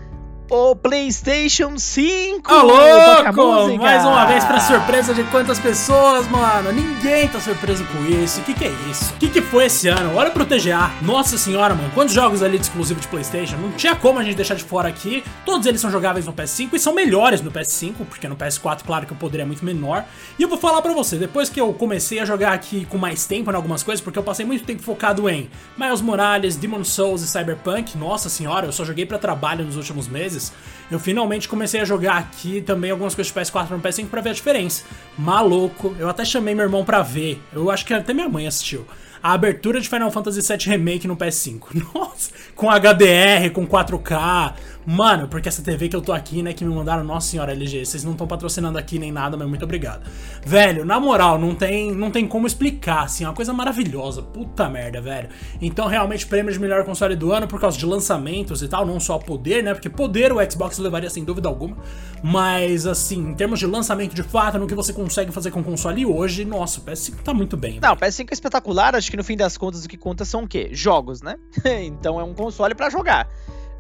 o 0.50 0.76
PlayStation 0.76 1.78
5. 1.78 2.54
Ô, 2.54 2.62
louco! 2.62 3.78
Mais 3.78 4.06
uma 4.06 4.26
vez 4.26 4.44
pra 4.44 4.60
surpresa 4.60 5.14
de 5.14 5.24
quantas 5.26 5.60
pessoas, 5.60 6.28
mano? 6.28 6.72
Ninguém 6.72 7.28
tá 7.28 7.40
surpreso 7.40 7.84
com 7.86 8.06
isso. 8.06 8.42
O 8.42 8.44
que, 8.44 8.54
que 8.54 8.66
é 8.66 8.72
isso? 8.90 9.14
O 9.14 9.18
que, 9.18 9.30
que 9.30 9.42
foi 9.42 9.66
esse 9.66 9.88
ano? 9.88 10.16
Olha 10.16 10.30
pro 10.30 10.46
TGA. 10.46 10.92
Nossa 11.02 11.38
senhora, 11.38 11.74
mano. 11.74 11.90
Quantos 11.94 12.14
jogos 12.14 12.44
ali 12.44 12.58
de 12.58 12.66
exclusivo 12.66 13.00
de 13.00 13.08
PlayStation? 13.08 13.58
Não 13.58 13.72
tinha 13.72 13.96
como 13.96 14.20
a 14.20 14.24
gente 14.24 14.36
deixar 14.36 14.56
de 14.56 14.64
fora 14.64 14.88
aqui. 14.88 15.24
Todos 15.44 15.66
eles 15.66 15.82
são 15.82 15.90
jogáveis 15.90 16.26
no 16.26 16.34
PS5 16.34 16.70
e 16.74 16.80
são 16.80 16.94
melhores 16.94 17.42
no 17.42 17.52
PS5, 17.52 17.94
porque 18.08 18.28
no 18.28 18.36
PS4, 18.36 18.84
claro 18.86 19.06
que 19.08 19.14
o 19.14 19.16
poder 19.16 19.40
é 19.40 19.46
muito 19.46 19.66
menor. 19.66 20.06
E 20.38 20.44
eu 20.44 20.50
vou 20.50 20.58
falar 20.58 20.82
pra 20.82 20.94
você, 20.94 21.18
depois 21.18 21.50
que 21.50 21.60
eu 21.60 21.74
comecei 21.74 22.20
a 22.20 22.26
jogar 22.26 22.54
aqui 22.54 22.86
com 22.86 22.98
mais 22.98 23.26
tempo 23.26 23.52
em 23.52 23.56
algumas 23.56 23.82
coisas, 23.82 24.04
porque 24.04 24.20
eu 24.20 24.24
passei 24.24 24.46
muito 24.46 24.64
tempo 24.64 24.84
focado 24.84 25.28
em 25.30 25.50
Miles 25.78 26.02
Morales, 26.02 26.56
Demon 26.56 26.84
Souls 26.84 27.22
e 27.24 27.28
Cyberpunk. 27.28 27.98
Nossa 27.98 28.30
senhora, 28.30 28.68
eu 28.68 28.72
só 28.72 28.86
joguei 28.86 29.06
pra 29.06 29.18
trabalho 29.18 29.66
nos 29.66 29.76
últimos 29.76 30.08
meses 30.08 30.35
eu 30.92 31.00
finalmente 31.00 31.50
comecei 31.50 31.82
a 31.82 31.86
jogar 31.86 32.18
aqui 32.18 32.62
também 32.62 32.92
algumas 32.92 33.16
coisas 33.16 33.34
de 33.34 33.40
PS4 33.40 33.72
no 33.72 33.80
PS5 33.80 34.08
pra 34.08 34.22
ver 34.22 34.30
a 34.30 34.34
diferença. 34.34 34.84
Maluco, 35.18 35.96
eu 35.98 36.08
até 36.08 36.24
chamei 36.24 36.54
meu 36.54 36.66
irmão 36.66 36.86
pra 36.86 37.02
ver. 37.02 37.42
Eu 37.52 37.72
acho 37.72 37.86
que 37.86 37.94
até 37.94 38.14
minha 38.14 38.30
mãe 38.30 38.48
assistiu. 38.48 38.86
A 39.24 39.34
abertura 39.34 39.82
de 39.82 39.90
Final 39.90 40.12
Fantasy 40.12 40.42
VII 40.42 40.70
Remake 40.70 41.08
no 41.08 41.18
PS5. 41.18 41.82
Nossa, 41.96 42.32
com 42.54 42.70
HDR, 42.70 43.50
com 43.52 43.66
4K. 43.66 44.54
Mano, 44.86 45.28
porque 45.28 45.50
essa 45.50 45.64
TV 45.64 45.90
que 45.90 45.96
eu 45.96 46.02
tô 46.02 46.14
aqui, 46.14 46.44
né, 46.44 46.54
que 46.54 46.64
me 46.64 46.74
mandaram, 46.74 47.04
nossa 47.04 47.28
senhora 47.28 47.52
LG, 47.52 47.86
vocês 47.86 48.04
não 48.04 48.12
estão 48.12 48.28
patrocinando 48.28 48.78
aqui 48.78 49.00
nem 49.00 49.12
nada, 49.12 49.36
mas 49.36 49.48
muito 49.48 49.64
obrigado. 49.64 50.08
Velho, 50.46 50.86
na 50.86 51.00
moral, 51.00 51.40
não 51.40 51.56
tem, 51.56 51.92
não 51.92 52.12
tem 52.12 52.28
como 52.28 52.46
explicar, 52.46 53.06
assim, 53.06 53.24
é 53.24 53.28
uma 53.28 53.34
coisa 53.34 53.52
maravilhosa, 53.52 54.22
puta 54.22 54.70
merda, 54.70 55.02
velho. 55.02 55.30
Então, 55.60 55.88
realmente, 55.88 56.28
prêmio 56.28 56.54
de 56.54 56.60
melhor 56.60 56.86
console 56.86 57.16
do 57.16 57.32
ano 57.32 57.48
por 57.48 57.60
causa 57.60 57.78
de 57.78 57.86
lançamentos 57.86 58.62
e 58.62 58.68
tal, 58.68 58.86
não 58.86 59.00
só 59.00 59.18
poder, 59.18 59.64
né, 59.64 59.74
porque 59.74 59.90
poder 59.90 60.32
o 60.32 60.52
Xbox 60.52 60.78
levaria 60.78 61.10
sem 61.10 61.24
dúvida 61.24 61.50
alguma, 61.50 61.78
mas, 62.22 62.86
assim, 62.86 63.18
em 63.18 63.34
termos 63.34 63.60
de 63.60 63.66
lançamento 63.66 64.14
de 64.14 64.24
fato, 64.24 64.60
no 64.60 64.68
que 64.68 64.76
você 64.76 64.94
consegue 64.94 65.32
fazer 65.32 65.50
com 65.50 65.62
o 65.62 65.64
console 65.64 66.06
hoje, 66.06 66.46
nossa, 66.46 66.80
o 66.80 66.84
PS5 66.84 67.24
tá 67.24 67.34
muito 67.34 67.58
bem. 67.58 67.80
Não, 67.82 67.94
o 67.94 67.98
PS5 67.98 68.28
é 68.30 68.34
espetacular, 68.34 68.96
acho 68.96 69.10
que 69.10 69.18
no 69.18 69.24
fim 69.24 69.36
das 69.36 69.58
contas 69.58 69.84
o 69.84 69.90
que 69.90 69.98
conta 69.98 70.24
são 70.26 70.44
o 70.44 70.48
quê? 70.48 70.70
Jogos, 70.72 71.24
né? 71.24 71.38
então 71.66 72.20
é 72.20 72.24
um 72.24 72.36
console 72.36 72.76
para 72.76 72.90
jogar. 72.90 73.28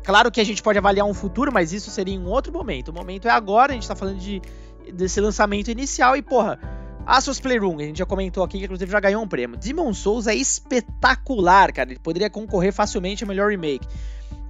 Claro 0.05 0.31
que 0.31 0.39
a 0.39 0.43
gente 0.43 0.61
pode 0.61 0.77
avaliar 0.77 1.07
um 1.07 1.15
futuro, 1.15 1.51
mas 1.51 1.73
isso 1.73 1.89
seria 1.89 2.13
em 2.13 2.19
um 2.19 2.27
outro 2.27 2.53
momento. 2.53 2.89
O 2.89 2.93
momento 2.93 3.27
é 3.27 3.31
agora, 3.31 3.71
a 3.71 3.75
gente 3.75 3.87
tá 3.87 3.95
falando 3.95 4.19
de, 4.19 4.39
desse 4.93 5.19
lançamento 5.19 5.71
inicial 5.71 6.15
e, 6.15 6.21
porra, 6.21 6.59
Asus 7.05 7.39
Playroom, 7.39 7.79
a 7.79 7.83
gente 7.83 7.97
já 7.97 8.05
comentou 8.05 8.43
aqui 8.43 8.59
que 8.59 8.65
inclusive 8.65 8.91
já 8.91 8.99
ganhou 8.99 9.23
um 9.23 9.27
prêmio. 9.27 9.57
Demon 9.57 9.93
Souls 9.93 10.27
é 10.27 10.35
espetacular, 10.35 11.73
cara. 11.73 11.89
Ele 11.89 11.99
poderia 11.99 12.29
concorrer 12.29 12.71
facilmente 12.71 13.23
ao 13.23 13.27
melhor 13.27 13.49
remake. 13.49 13.87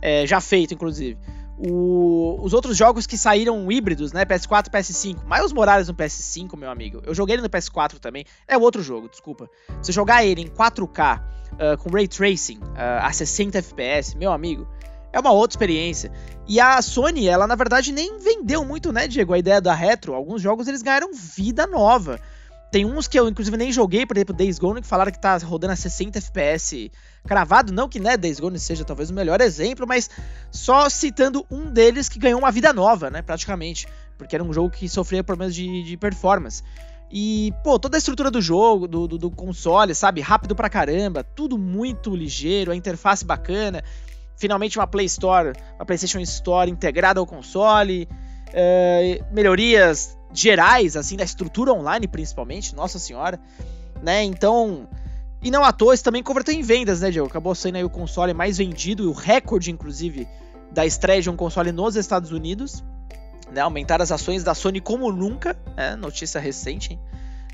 É, 0.02 0.28
já 0.28 0.41
feito, 0.41 0.74
inclusive. 0.74 1.18
O, 1.58 2.38
os 2.41 2.54
outros 2.54 2.76
jogos 2.76 3.08
que 3.08 3.18
saíram 3.18 3.72
híbridos, 3.72 4.12
né? 4.12 4.26
PS4 4.26 4.70
PS5. 4.70 5.20
Miles 5.26 5.54
Morales 5.54 5.88
no 5.88 5.94
PS5, 5.94 6.58
meu 6.58 6.70
amigo. 6.70 7.02
Eu 7.06 7.15
joguei 7.15 7.36
ele 7.36 7.41
no 7.41 7.50
PS4 7.50 7.98
também. 7.98 8.26
É 8.46 8.58
outro 8.58 8.84
jogo, 8.84 9.08
desculpa. 9.08 9.50
Se 9.82 9.94
jogar 9.94 10.26
ele 10.26 10.41
em 10.41 10.48
4K, 10.48 11.22
uh, 11.54 11.78
com 11.78 11.89
Ray 11.89 12.10
Tracing, 12.10 12.58
uh, 12.58 13.04
a 13.04 13.12
60 13.12 13.58
FPS, 13.58 14.18
meu 14.18 14.32
amigo, 14.32 14.68
é 15.15 15.19
uma 15.19 15.32
outra 15.32 15.54
experiência. 15.54 16.12
E 16.45 16.60
a 16.60 16.82
Sony, 16.82 17.30
ela 17.30 17.47
na 17.47 17.56
verdade 17.56 17.93
nem 17.93 18.19
vendeu 18.19 18.65
muito, 18.65 18.91
né, 18.91 19.08
Diego, 19.08 19.34
a 19.34 19.39
ideia 19.39 19.62
da 19.62 19.73
retro. 19.73 20.13
Alguns 20.13 20.41
jogos 20.41 20.67
eles 20.67 20.82
ganharam 20.82 21.13
vida 21.13 21.65
nova. 21.65 22.19
Tem 22.69 22.84
uns 22.84 23.08
que 23.08 23.17
eu 23.17 23.30
inclusive 23.30 23.56
nem 23.56 23.71
joguei, 23.71 24.06
por 24.06 24.17
exemplo, 24.17 24.36
Days 24.36 24.60
Gone, 24.60 24.82
que 24.82 24.88
falaram 24.88 25.13
que 25.13 25.19
tá 25.19 25.38
rodando 25.38 25.71
a 25.71 25.75
60 25.78 26.17
FPS 26.19 26.91
cravado, 27.25 27.71
não 27.71 27.88
que 27.88 27.97
né, 27.97 28.17
Days 28.17 28.41
Gone 28.41 28.60
seja 28.60 28.84
talvez 28.84 29.10
o 29.10 29.13
melhor 29.13 29.39
exemplo, 29.39 29.88
mas 29.88 30.10
só 30.51 30.89
citando 30.89 31.45
um 31.49 31.71
deles 31.71 32.10
que 32.10 32.19
ganhou 32.19 32.38
uma 32.38 32.51
vida 32.51 32.73
nova, 32.73 33.10
né, 33.10 33.21
praticamente, 33.21 33.88
porque 34.17 34.36
era 34.36 34.43
um 34.43 34.51
jogo 34.51 34.69
que 34.69 34.89
sofria 34.89 35.23
problemas 35.23 35.56
de, 35.56 35.84
de 35.84 35.95
performance. 35.95 36.62
E, 37.10 37.54
pô, 37.63 37.80
toda 37.80 37.95
a 37.95 37.99
estrutura 37.99 38.30
do 38.30 38.41
jogo, 38.41 38.86
do, 38.86 39.08
do, 39.08 39.17
do, 39.17 39.32
console, 39.32 39.95
sabe? 39.95 40.19
Rápido 40.19 40.54
pra 40.54 40.69
caramba, 40.69 41.23
tudo 41.23 41.58
muito 41.58 42.13
ligeiro, 42.13 42.71
a 42.71 42.75
interface 42.75 43.23
bacana 43.23 43.82
finalmente 44.38 44.78
uma 44.78 44.88
Play 44.88 45.06
Store, 45.06 45.54
uma 45.76 45.86
PlayStation 45.86 46.19
Store 46.19 46.69
integrada 46.69 47.19
ao 47.19 47.26
console, 47.26 48.08
uh, 48.50 49.34
melhorias 49.34 50.17
gerais, 50.34 50.98
assim, 50.98 51.15
da 51.15 51.24
estrutura 51.24 51.71
online 51.74 52.08
principalmente, 52.08 52.76
nossa 52.76 53.00
senhora, 53.00 53.39
né? 54.02 54.24
Então, 54.24 54.88
e 55.41 55.50
não 55.50 55.63
à 55.63 55.71
toa, 55.71 55.93
isso 55.93 56.04
também 56.04 56.24
converteu 56.24 56.54
em 56.54 56.62
vendas, 56.62 57.02
né, 57.02 57.12
Diego? 57.12 57.28
Acabou 57.28 57.56
sendo 57.56 57.76
aí 57.76 57.84
o 57.84 57.89
console 57.89 58.34
mais 58.34 58.58
vendido 58.58 59.10
o 59.10 59.13
recorde, 59.13 59.71
inclusive, 59.71 60.28
da 60.71 60.86
estreia 60.86 61.21
de 61.21 61.30
um 61.30 61.36
console 61.36 61.71
nos 61.71 61.95
Estados 61.95 62.32
Unidos, 62.32 62.84
né? 63.52 63.62
Aumentaram 63.62 64.04
as 64.04 64.12
ações 64.12 64.43
da 64.43 64.54
Sony 64.54 64.82
como 64.82 65.12
nunca, 65.12 65.56
né? 65.76 65.95
Notícia 65.95 66.41
recente, 66.41 66.93
hein? 66.93 67.00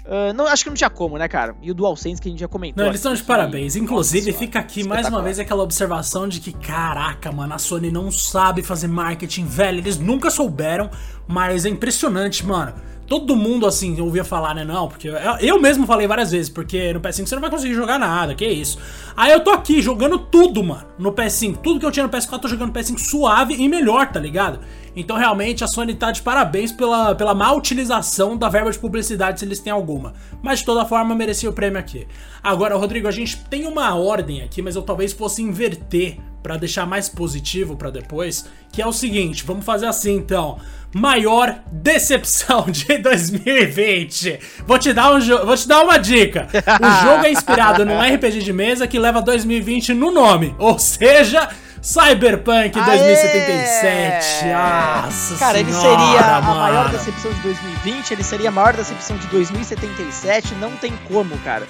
Uh, 0.06 0.34
não, 0.34 0.48
acho 0.48 0.64
que 0.64 0.70
não 0.70 0.76
tinha 0.76 0.90
como, 0.90 1.18
né, 1.18 1.28
cara? 1.28 1.56
E 1.62 1.70
o 1.70 1.74
DualSense 1.74 2.22
que 2.22 2.28
a 2.28 2.32
gente 2.32 2.40
já 2.40 2.48
comentou. 2.48 2.82
Não, 2.82 2.90
eles 2.90 3.00
estão 3.00 3.14
de 3.14 3.24
parabéns. 3.24 3.76
Inclusive, 3.76 4.34
fica 4.34 4.60
aqui 4.60 4.84
mais 4.84 5.08
uma 5.08 5.22
vez 5.22 5.40
aquela 5.40 5.64
observação 5.64 6.28
de 6.28 6.40
que, 6.40 6.52
caraca, 6.52 7.32
mano, 7.32 7.54
a 7.54 7.58
Sony 7.58 7.92
não 7.92 8.12
sabe 8.12 8.64
fazer 8.64 8.88
marketing, 8.88 9.46
velho. 9.46 9.78
Eles 9.80 9.98
nunca 9.98 10.30
souberam, 10.30 10.90
mas 11.28 11.66
é 11.66 11.70
impressionante, 11.70 12.46
mano. 12.46 12.74
Todo 13.08 13.36
mundo, 13.36 13.68
assim, 13.68 14.00
ouvia 14.00 14.24
falar, 14.24 14.56
né? 14.56 14.64
Não, 14.64 14.88
porque 14.88 15.10
eu, 15.10 15.16
eu 15.42 15.60
mesmo 15.60 15.86
falei 15.86 16.08
várias 16.08 16.32
vezes, 16.32 16.50
porque 16.50 16.94
no 16.94 17.02
PS5 17.02 17.28
você 17.28 17.36
não 17.36 17.42
vai 17.42 17.52
conseguir 17.52 17.74
jogar 17.74 18.00
nada, 18.00 18.34
que 18.34 18.48
isso. 18.48 18.78
Aí 19.16 19.32
eu 19.32 19.44
tô 19.44 19.52
aqui 19.52 19.82
jogando 19.82 20.18
tudo, 20.18 20.64
mano, 20.64 20.86
no 20.98 21.12
PS5. 21.12 21.58
Tudo 21.58 21.80
que 21.80 21.86
eu 21.86 21.92
tinha 21.92 22.06
no 22.06 22.12
PS4 22.12 22.34
eu 22.34 22.40
tô 22.40 22.48
jogando 22.48 22.70
no 22.70 22.74
PS5 22.74 23.00
suave 23.00 23.56
e 23.56 23.68
melhor, 23.68 24.12
tá 24.12 24.20
ligado? 24.20 24.60
Então 24.96 25.18
realmente 25.18 25.64
a 25.64 25.68
Sony 25.68 25.94
tá 25.94 26.12
de 26.12 26.22
parabéns 26.22 26.72
pela, 26.72 27.16
pela 27.16 27.34
má 27.34 27.52
utilização 27.54 28.36
da 28.36 28.50
verba 28.50 28.72
de 28.72 28.80
publicidade, 28.80 29.40
se 29.40 29.46
eles 29.46 29.60
têm 29.60 29.72
alguma. 29.72 30.14
Mas 30.42 30.60
de 30.60 30.66
toda 30.66 30.86
forma 30.86 31.16
merecia 31.16 31.50
o 31.50 31.54
prêmio 31.54 31.80
aqui. 31.80 32.08
Agora, 32.44 32.76
Rodrigo, 32.76 33.08
a 33.08 33.12
gente 33.12 33.38
tem 33.46 33.66
uma 33.66 33.96
ordem 33.96 34.42
aqui, 34.42 34.62
mas 34.62 34.76
eu 34.76 34.82
talvez 34.82 35.14
fosse 35.14 35.42
inverter 35.42 36.18
para 36.42 36.58
deixar 36.58 36.86
mais 36.86 37.08
positivo 37.08 37.76
para 37.76 37.92
depois, 37.92 38.46
que 38.72 38.82
é 38.82 38.88
o 38.88 38.92
seguinte, 38.92 39.44
vamos 39.44 39.66
fazer 39.66 39.86
assim 39.86 40.16
então. 40.16 40.58
Maior 40.94 41.62
decepção 41.72 42.66
de 42.70 42.86
2020. 43.00 44.40
Vou 44.68 44.78
te 44.78 44.92
dar 44.92 45.14
um 45.14 45.20
vou 45.46 45.56
te 45.56 45.66
dar 45.66 45.84
uma 45.84 45.98
dica. 45.98 46.48
O 46.52 47.06
jogo 47.06 47.26
é 47.26 47.32
inspirado 47.32 47.86
num 47.86 48.02
RPG 48.02 48.40
de 48.40 48.52
mesa 48.52 48.86
que 48.86 49.00
leva 49.00 49.11
2020 49.20 49.94
no 49.94 50.12
nome, 50.12 50.56
ou 50.58 50.80
seja, 50.80 51.50
Cyberpunk 51.82 52.80
2077. 52.80 54.46
Nossa 54.46 55.36
Cara, 55.38 55.60
ele 55.60 55.74
senhora, 55.74 56.00
seria 56.00 56.36
a 56.38 56.42
mano. 56.42 56.60
maior 56.60 56.90
decepção 56.90 57.34
de 57.34 57.40
2020, 57.42 58.12
ele 58.12 58.24
seria 58.24 58.50
a 58.50 58.52
maior 58.52 58.74
decepção 58.74 59.18
de 59.18 59.28
2077, 59.28 60.56
não 60.56 60.72
tem 60.78 60.94
como, 61.08 61.36
cara. 61.40 61.68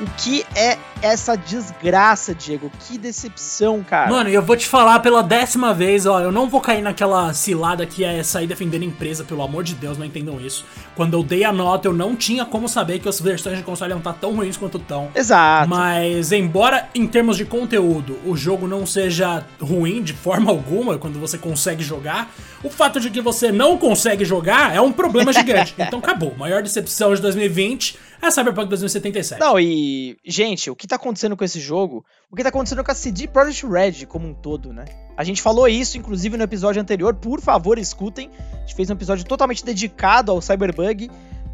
O 0.00 0.06
que 0.18 0.44
é 0.56 0.76
essa 1.00 1.36
desgraça, 1.36 2.34
Diego? 2.34 2.70
Que 2.80 2.98
decepção, 2.98 3.84
cara. 3.84 4.10
Mano, 4.10 4.28
e 4.28 4.34
eu 4.34 4.42
vou 4.42 4.56
te 4.56 4.66
falar 4.66 4.98
pela 5.00 5.22
décima 5.22 5.72
vez, 5.72 6.04
ó, 6.04 6.20
eu 6.20 6.32
não 6.32 6.48
vou 6.48 6.60
cair 6.60 6.82
naquela 6.82 7.32
cilada 7.32 7.86
que 7.86 8.02
é 8.04 8.22
sair 8.22 8.46
defendendo 8.46 8.82
a 8.82 8.86
empresa, 8.86 9.22
pelo 9.22 9.42
amor 9.42 9.62
de 9.62 9.74
Deus, 9.74 9.96
não 9.96 10.04
entendam 10.04 10.40
isso. 10.40 10.64
Quando 10.96 11.14
eu 11.14 11.22
dei 11.22 11.44
a 11.44 11.52
nota, 11.52 11.86
eu 11.86 11.92
não 11.92 12.16
tinha 12.16 12.44
como 12.44 12.68
saber 12.68 12.98
que 12.98 13.08
as 13.08 13.20
versões 13.20 13.58
de 13.58 13.62
console 13.62 13.92
iam 13.92 13.98
estar 13.98 14.14
tão 14.14 14.34
ruins 14.34 14.56
quanto 14.56 14.78
estão. 14.78 15.10
Exato. 15.14 15.68
Mas, 15.68 16.32
embora 16.32 16.88
em 16.94 17.06
termos 17.06 17.36
de 17.36 17.44
conteúdo 17.44 18.18
o 18.24 18.36
jogo 18.36 18.66
não 18.66 18.86
seja 18.86 19.44
ruim 19.60 20.02
de 20.02 20.12
forma 20.12 20.50
alguma 20.50 20.98
quando 20.98 21.20
você 21.20 21.38
consegue 21.38 21.84
jogar, 21.84 22.32
o 22.64 22.70
fato 22.70 22.98
de 22.98 23.10
que 23.10 23.20
você 23.20 23.52
não 23.52 23.76
consegue 23.76 24.24
jogar 24.24 24.74
é 24.74 24.80
um 24.80 24.90
problema 24.90 25.32
gigante. 25.32 25.74
então 25.78 25.98
acabou. 25.98 26.34
Maior 26.36 26.62
decepção 26.62 27.14
de 27.14 27.20
2020 27.20 28.13
é 28.20 28.30
Cyberpunk 28.30 28.68
2077. 28.68 29.40
Não, 29.40 29.58
e, 29.58 30.16
gente, 30.24 30.70
o 30.70 30.76
que 30.76 30.86
tá 30.86 30.96
acontecendo 30.96 31.36
com 31.36 31.44
esse 31.44 31.60
jogo? 31.60 32.04
O 32.30 32.36
que 32.36 32.42
tá 32.42 32.48
acontecendo 32.48 32.82
com 32.82 32.90
a 32.90 32.94
CD 32.94 33.28
Projekt 33.28 33.66
Red 33.66 34.06
como 34.06 34.28
um 34.28 34.34
todo, 34.34 34.72
né? 34.72 34.84
A 35.16 35.24
gente 35.24 35.40
falou 35.40 35.68
isso, 35.68 35.96
inclusive, 35.96 36.36
no 36.36 36.44
episódio 36.44 36.80
anterior. 36.80 37.14
Por 37.14 37.40
favor, 37.40 37.78
escutem. 37.78 38.30
A 38.52 38.60
gente 38.60 38.74
fez 38.74 38.90
um 38.90 38.94
episódio 38.94 39.24
totalmente 39.24 39.64
dedicado 39.64 40.32
ao 40.32 40.40
Cyberbug. 40.40 41.10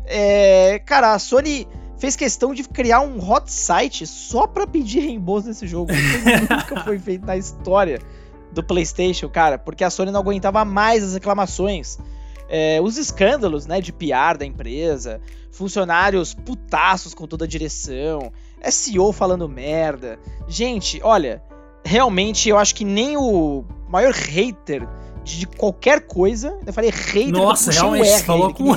É, 0.07 0.81
cara, 0.81 1.15
a 1.15 1.19
Sony 1.19 1.67
fez 1.99 2.17
questão 2.17 2.55
de 2.55 2.65
criar 2.65 3.01
um 3.01 3.19
hot 3.19 3.53
site 3.53 4.07
só 4.07 4.47
pra 4.47 4.67
pedir 4.67 5.01
reembolso 5.01 5.49
desse 5.49 5.67
jogo. 5.67 5.93
Nunca 6.51 6.83
foi 6.83 6.99
feito 6.99 7.27
na 7.27 7.37
história 7.37 8.01
do 8.53 8.63
PlayStation, 8.63 9.29
cara, 9.29 9.59
porque 9.59 9.85
a 9.85 9.91
Sony 9.91 10.11
não 10.11 10.21
aguentava 10.21 10.65
mais 10.65 11.05
as 11.05 11.15
reclamações. 11.15 11.99
É, 12.53 12.81
os 12.83 12.99
escândalos, 12.99 13.65
né, 13.65 13.81
de 13.81 13.93
PR 13.93 14.37
da 14.37 14.45
empresa, 14.45 15.21
funcionários 15.53 16.35
putaços 16.35 17.15
com 17.15 17.27
toda 17.27 17.45
a 17.45 17.49
direção, 17.49 18.33
SEO 18.69 19.13
falando 19.13 19.49
merda. 19.49 20.19
Gente, 20.49 21.01
olha, 21.03 21.43
realmente 21.85 22.49
eu 22.49 22.59
acho 22.59 22.75
que 22.75 22.85
nem 22.85 23.17
o 23.17 23.65
maior 23.89 24.13
hater 24.13 24.87
de 25.23 25.47
qualquer 25.47 26.01
coisa, 26.07 26.59
eu 26.67 26.73
falei 26.73 26.91
hater, 26.91 27.31
Nossa, 27.31 27.71
eu 27.71 27.75
puxei 27.75 27.89
um 27.89 27.95
R 27.95 28.23
falou, 28.23 28.55
com... 28.55 28.75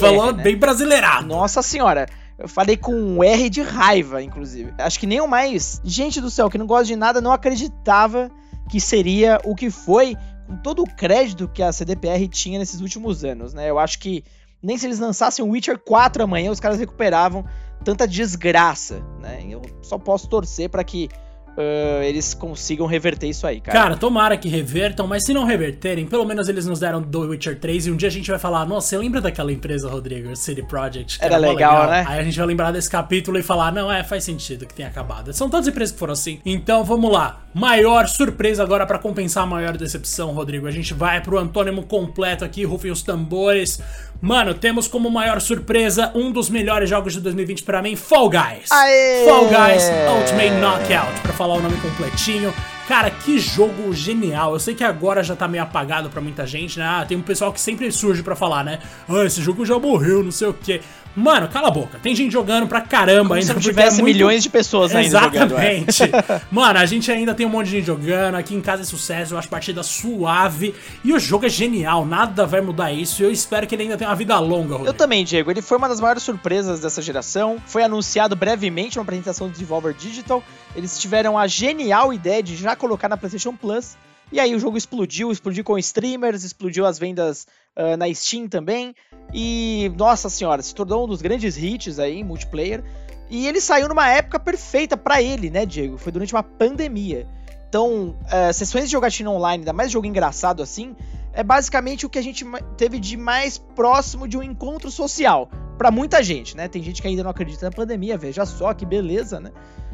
falou 0.00 0.28
R, 0.28 0.36
né? 0.36 0.42
bem 0.42 0.56
brasileirado. 0.56 1.26
Nossa 1.26 1.62
senhora. 1.62 2.06
Eu 2.38 2.48
falei 2.48 2.74
com 2.74 2.94
um 2.94 3.22
R 3.22 3.50
de 3.50 3.60
raiva, 3.60 4.22
inclusive. 4.22 4.72
Acho 4.78 4.98
que 4.98 5.06
nem 5.06 5.20
o 5.20 5.28
mais. 5.28 5.78
Gente 5.84 6.22
do 6.22 6.30
céu, 6.30 6.48
que 6.48 6.56
não 6.56 6.66
gosta 6.66 6.86
de 6.86 6.96
nada, 6.96 7.20
não 7.20 7.32
acreditava 7.32 8.30
que 8.70 8.80
seria 8.80 9.38
o 9.44 9.54
que 9.54 9.68
foi, 9.68 10.16
com 10.50 10.56
todo 10.56 10.82
o 10.82 10.96
crédito 10.96 11.46
que 11.46 11.62
a 11.62 11.70
CDPR 11.70 12.26
tinha 12.26 12.58
nesses 12.58 12.80
últimos 12.80 13.24
anos, 13.24 13.54
né? 13.54 13.70
Eu 13.70 13.78
acho 13.78 14.00
que 14.00 14.24
nem 14.60 14.76
se 14.76 14.84
eles 14.84 14.98
lançassem 14.98 15.44
Witcher 15.44 15.78
4 15.78 16.24
amanhã, 16.24 16.50
os 16.50 16.58
caras 16.58 16.80
recuperavam 16.80 17.44
tanta 17.84 18.06
desgraça, 18.06 19.00
né? 19.20 19.44
Eu 19.48 19.62
só 19.80 19.96
posso 19.96 20.28
torcer 20.28 20.68
pra 20.68 20.82
que 20.82 21.08
uh, 21.56 22.02
eles 22.02 22.34
consigam 22.34 22.86
reverter 22.86 23.28
isso 23.28 23.46
aí, 23.46 23.60
cara. 23.60 23.78
Cara, 23.78 23.96
tomara 23.96 24.36
que 24.36 24.48
revertam, 24.48 25.06
mas 25.06 25.24
se 25.24 25.32
não 25.32 25.44
reverterem, 25.44 26.06
pelo 26.06 26.24
menos 26.24 26.48
eles 26.48 26.66
nos 26.66 26.80
deram 26.80 27.02
do 27.02 27.20
Witcher 27.20 27.58
3 27.58 27.86
e 27.86 27.90
um 27.90 27.96
dia 27.96 28.08
a 28.08 28.12
gente 28.12 28.30
vai 28.30 28.38
falar, 28.38 28.64
nossa, 28.66 28.88
você 28.88 28.98
lembra 28.98 29.20
daquela 29.20 29.52
empresa, 29.52 29.88
Rodrigo, 29.88 30.34
City 30.36 30.62
Project? 30.62 31.18
que 31.18 31.24
Era 31.24 31.40
mó 31.40 31.52
legal, 31.52 31.88
né? 31.88 32.04
Aí 32.06 32.20
a 32.20 32.22
gente 32.22 32.36
vai 32.38 32.46
lembrar 32.46 32.70
desse 32.72 32.90
capítulo 32.90 33.38
e 33.38 33.42
falar, 33.42 33.72
não, 33.72 33.90
é, 33.92 34.02
faz 34.02 34.24
sentido 34.24 34.66
que 34.66 34.74
tenha 34.74 34.88
acabado. 34.88 35.32
São 35.32 35.48
todas 35.48 35.68
empresas 35.68 35.92
que 35.92 35.98
foram 35.98 36.12
assim. 36.12 36.40
Então, 36.44 36.84
vamos 36.84 37.12
lá. 37.12 37.40
Maior 37.52 38.06
surpresa 38.06 38.62
agora 38.62 38.86
pra 38.86 38.98
compensar 38.98 39.42
a 39.42 39.46
maior 39.46 39.76
decepção, 39.76 40.32
Rodrigo. 40.32 40.66
A 40.66 40.70
gente 40.70 40.94
vai 40.94 41.20
pro 41.20 41.38
antônimo 41.38 41.82
completo 41.82 42.44
aqui, 42.44 42.64
rufem 42.64 42.90
os 42.90 43.02
tambores. 43.02 43.80
Mano, 44.20 44.52
temos 44.52 44.86
como 44.86 45.10
maior 45.10 45.40
surpresa 45.40 46.12
um 46.14 46.30
dos 46.30 46.50
melhores 46.50 46.90
jogos 46.90 47.14
de 47.14 47.20
2020 47.20 47.62
pra 47.62 47.80
mim, 47.80 47.96
Fall 47.96 48.28
Guys. 48.28 48.70
Aê! 48.70 49.24
Fall 49.24 49.46
Guys 49.46 49.82
Ultimate 50.14 50.50
Knockout, 50.60 51.20
pra 51.22 51.32
falar 51.32 51.54
o 51.54 51.62
nome 51.62 51.76
completinho. 51.78 52.52
Cara, 52.86 53.08
que 53.10 53.38
jogo 53.38 53.94
genial. 53.94 54.52
Eu 54.52 54.58
sei 54.58 54.74
que 54.74 54.84
agora 54.84 55.22
já 55.22 55.34
tá 55.34 55.48
meio 55.48 55.62
apagado 55.62 56.10
pra 56.10 56.20
muita 56.20 56.46
gente, 56.46 56.78
né? 56.78 56.84
Ah, 56.84 57.04
tem 57.06 57.16
um 57.16 57.22
pessoal 57.22 57.50
que 57.50 57.60
sempre 57.60 57.90
surge 57.90 58.22
pra 58.22 58.36
falar, 58.36 58.62
né? 58.62 58.80
Ah, 59.08 59.24
esse 59.24 59.40
jogo 59.40 59.64
já 59.64 59.78
morreu, 59.78 60.22
não 60.22 60.32
sei 60.32 60.48
o 60.48 60.52
quê. 60.54 60.82
Mano, 61.16 61.48
cala 61.48 61.68
a 61.68 61.70
boca. 61.70 61.98
Tem 62.02 62.14
gente 62.14 62.32
jogando 62.32 62.66
pra 62.68 62.80
caramba 62.80 63.22
Como 63.22 63.34
ainda. 63.34 63.46
se 63.46 63.52
não 63.52 63.54
porque 63.60 63.68
tivesse 63.70 63.98
é 64.00 64.02
muito- 64.02 64.14
milhões 64.14 64.42
de 64.42 64.48
pessoas 64.48 64.94
ainda 64.94 65.20
jogando. 65.20 65.58
é. 65.58 65.78
Exatamente. 65.86 66.44
Mano, 66.50 66.78
a 66.78 66.86
gente 66.86 67.10
ainda 67.10 67.34
tem 67.34 67.44
um 67.44 67.48
monte 67.48 67.66
de 67.66 67.72
gente 67.72 67.86
jogando. 67.86 68.36
Aqui 68.36 68.54
em 68.54 68.60
casa 68.60 68.82
é 68.82 68.84
sucesso. 68.84 69.34
Eu 69.34 69.38
acho 69.38 69.48
partida 69.48 69.82
suave. 69.82 70.74
E 71.04 71.12
o 71.12 71.18
jogo 71.18 71.46
é 71.46 71.48
genial. 71.48 72.06
Nada 72.06 72.46
vai 72.46 72.60
mudar 72.60 72.92
isso. 72.92 73.22
E 73.22 73.24
eu 73.24 73.30
espero 73.32 73.66
que 73.66 73.74
ele 73.74 73.82
ainda 73.82 73.96
tenha 73.96 74.08
uma 74.08 74.16
vida 74.16 74.38
longa, 74.38 74.74
Eu 74.74 74.78
Rodrigo. 74.78 74.92
também, 74.98 75.24
Diego. 75.24 75.50
Ele 75.50 75.60
foi 75.62 75.78
uma 75.78 75.88
das 75.88 76.00
maiores 76.00 76.22
surpresas 76.22 76.80
dessa 76.80 77.02
geração. 77.02 77.56
Foi 77.66 77.82
anunciado 77.82 78.36
brevemente 78.36 78.96
numa 78.96 79.02
apresentação 79.02 79.48
do 79.48 79.58
Devolver 79.58 79.94
Digital. 79.94 80.42
Eles 80.76 80.98
tiveram 80.98 81.36
a 81.36 81.46
genial 81.46 82.12
ideia 82.12 82.42
de 82.42 82.54
já 82.56 82.76
colocar 82.76 83.08
na 83.08 83.16
PlayStation 83.16 83.54
Plus. 83.54 83.96
E 84.32 84.38
aí 84.38 84.54
o 84.54 84.58
jogo 84.58 84.76
explodiu, 84.76 85.32
explodiu 85.32 85.64
com 85.64 85.78
streamers, 85.78 86.44
explodiu 86.44 86.86
as 86.86 86.98
vendas 86.98 87.46
ah, 87.74 87.96
na 87.96 88.12
Steam 88.12 88.48
também. 88.48 88.94
E, 89.32 89.90
nossa 89.96 90.28
senhora, 90.28 90.62
se 90.62 90.74
tornou 90.74 91.04
um 91.04 91.08
dos 91.08 91.22
grandes 91.22 91.56
hits 91.56 91.98
aí 91.98 92.22
multiplayer. 92.22 92.84
E 93.28 93.46
ele 93.46 93.60
saiu 93.60 93.88
numa 93.88 94.08
época 94.08 94.40
perfeita 94.40 94.96
pra 94.96 95.22
ele, 95.22 95.50
né, 95.50 95.64
Diego? 95.64 95.96
Foi 95.96 96.10
durante 96.10 96.34
uma 96.34 96.42
pandemia. 96.42 97.28
Então, 97.68 98.16
eh, 98.28 98.52
sessões 98.52 98.86
de 98.86 98.90
jogatina 98.90 99.30
online, 99.30 99.60
ainda 99.60 99.72
mais 99.72 99.92
jogo 99.92 100.04
engraçado 100.04 100.60
assim, 100.60 100.96
é 101.32 101.44
basicamente 101.44 102.04
o 102.04 102.10
que 102.10 102.18
a 102.18 102.22
gente 102.22 102.44
teve 102.76 102.98
de 102.98 103.16
mais 103.16 103.56
próximo 103.56 104.26
de 104.26 104.36
um 104.36 104.42
encontro 104.42 104.90
social. 104.90 105.48
Pra 105.78 105.92
muita 105.92 106.20
gente, 106.24 106.56
né? 106.56 106.66
Tem 106.66 106.82
gente 106.82 107.00
que 107.00 107.06
ainda 107.06 107.22
não 107.22 107.30
acredita 107.30 107.66
na 107.66 107.72
pandemia, 107.72 108.18
veja 108.18 108.44
só 108.44 108.74
que 108.74 108.84
beleza, 108.84 109.38
né? 109.38 109.52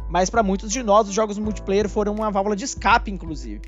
Mas 0.09 0.31
pra 0.31 0.43
muitos 0.43 0.73
de 0.73 0.83
nós, 0.83 1.07
os 1.07 1.15
jogos 1.15 1.39
multiplayer 1.39 1.89
foram 1.91 2.15
uma 2.15 2.31
válvula 2.31 2.57
de 2.57 2.65
escape, 2.65 3.11
inclusive. 3.11 3.61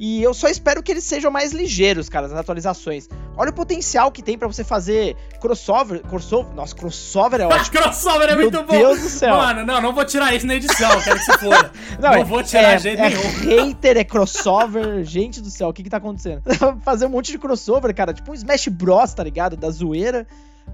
E 0.00 0.22
eu 0.22 0.32
só 0.32 0.46
espero 0.48 0.80
que 0.80 0.92
eles 0.92 1.02
sejam 1.02 1.28
mais 1.30 1.50
ligeiros, 1.52 2.08
cara, 2.08 2.28
nas 2.28 2.38
atualizações. 2.38 3.08
Olha 3.36 3.50
o 3.50 3.52
potencial 3.52 4.12
que 4.12 4.22
tem 4.22 4.38
pra 4.38 4.46
você 4.46 4.62
fazer 4.62 5.16
crossover. 5.40 6.02
crossover 6.02 6.54
nossa, 6.54 6.74
crossover 6.74 7.40
é 7.40 7.46
ótimo. 7.48 7.70
Crossover 7.82 8.28
é 8.30 8.36
Meu 8.36 8.42
muito 8.50 8.62
bom. 8.62 8.72
Deus 8.78 9.00
do 9.00 9.08
céu. 9.08 9.34
Mano, 9.36 9.66
não, 9.66 9.80
não 9.80 9.92
vou 9.92 10.04
tirar 10.04 10.32
isso 10.34 10.46
na 10.46 10.54
edição. 10.54 11.00
Quero 11.02 11.18
que 11.18 11.24
você 11.24 11.38
for. 11.38 11.70
Não, 11.98 12.12
é- 12.14 12.22
vou 12.24 12.42
tirar 12.44 12.74
é, 12.74 12.78
jeito 12.78 13.02
é 13.02 13.08
nenhum. 13.10 13.66
hater, 13.66 13.96
é 13.96 14.04
crossover. 14.04 15.02
Gente 15.08 15.40
do 15.40 15.50
céu, 15.50 15.68
o 15.68 15.72
que 15.72 15.82
que 15.82 15.90
tá 15.90 15.96
acontecendo? 15.96 16.42
Fazer 16.84 17.06
um 17.06 17.10
monte 17.10 17.32
de 17.32 17.38
crossover, 17.38 17.92
cara. 17.92 18.12
Tipo 18.14 18.30
um 18.30 18.34
Smash 18.34 18.68
Bros, 18.68 19.12
tá 19.14 19.24
ligado? 19.24 19.56
Da 19.56 19.68
zoeira. 19.70 20.26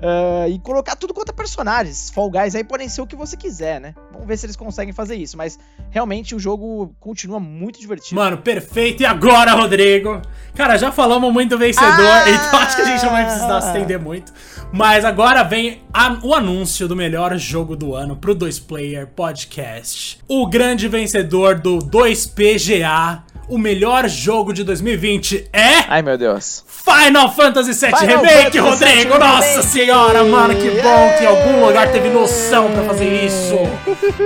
Ah, 0.02 0.48
e 0.48 0.58
colocar 0.58 0.96
tudo 0.96 1.12
quanto 1.14 1.30
é 1.30 1.32
personagens. 1.32 2.10
Fall 2.10 2.30
Guys 2.30 2.54
aí 2.54 2.64
podem 2.64 2.88
ser 2.88 3.00
o 3.00 3.06
que 3.06 3.16
você 3.16 3.36
quiser, 3.36 3.80
né? 3.80 3.94
Vamos 4.12 4.26
ver 4.26 4.36
se 4.36 4.46
eles 4.46 4.56
conseguem 4.56 4.92
fazer 4.92 5.16
isso. 5.16 5.36
Mas 5.36 5.58
realmente 5.90 6.34
o 6.34 6.38
jogo 6.38 6.94
continua 7.00 7.40
muito 7.40 7.80
divertido. 7.80 8.20
Mano, 8.20 8.38
perfeito. 8.38 9.02
E 9.02 9.06
agora, 9.06 9.52
Rodrigo? 9.54 10.20
Cara, 10.54 10.76
já 10.76 10.92
falamos 10.92 11.32
muito 11.32 11.50
do 11.50 11.58
vencedor, 11.58 11.88
Ah! 11.90 12.30
então 12.30 12.58
acho 12.60 12.76
que 12.76 12.82
a 12.82 12.84
gente 12.86 13.02
não 13.04 13.10
vai 13.12 13.24
precisar 13.24 13.60
se 13.60 13.66
estender 13.68 13.98
muito. 14.00 14.32
Mas 14.72 15.04
agora 15.04 15.42
vem 15.42 15.82
a- 15.92 16.18
o 16.22 16.34
anúncio 16.34 16.86
do 16.88 16.94
melhor 16.96 17.36
jogo 17.38 17.76
do 17.76 17.94
ano 17.94 18.16
pro 18.16 18.34
2Player 18.34 19.06
Podcast. 19.06 20.18
O 20.28 20.46
grande 20.46 20.86
vencedor 20.88 21.58
do 21.60 21.78
2PGA, 21.78 23.23
o 23.48 23.58
melhor 23.58 24.08
jogo 24.08 24.52
de 24.52 24.64
2020 24.64 25.48
é 25.52 25.84
Ai, 25.88 26.02
meu 26.02 26.16
Deus. 26.16 26.64
Final 26.66 27.34
Fantasy 27.34 27.72
VII 27.72 27.96
Final 27.96 28.22
Remake, 28.22 28.58
Fantasy 28.58 28.58
Rodrigo! 28.58 29.10
VII 29.10 29.18
Nossa 29.18 29.46
Remake! 29.48 29.66
senhora, 29.68 30.24
mano, 30.24 30.54
que 30.54 30.70
bom 30.70 31.14
que 31.18 31.26
algum 31.26 31.66
lugar 31.66 31.90
teve 31.90 32.10
noção 32.10 32.70
pra 32.72 32.82
fazer 32.84 33.24
isso! 33.24 33.54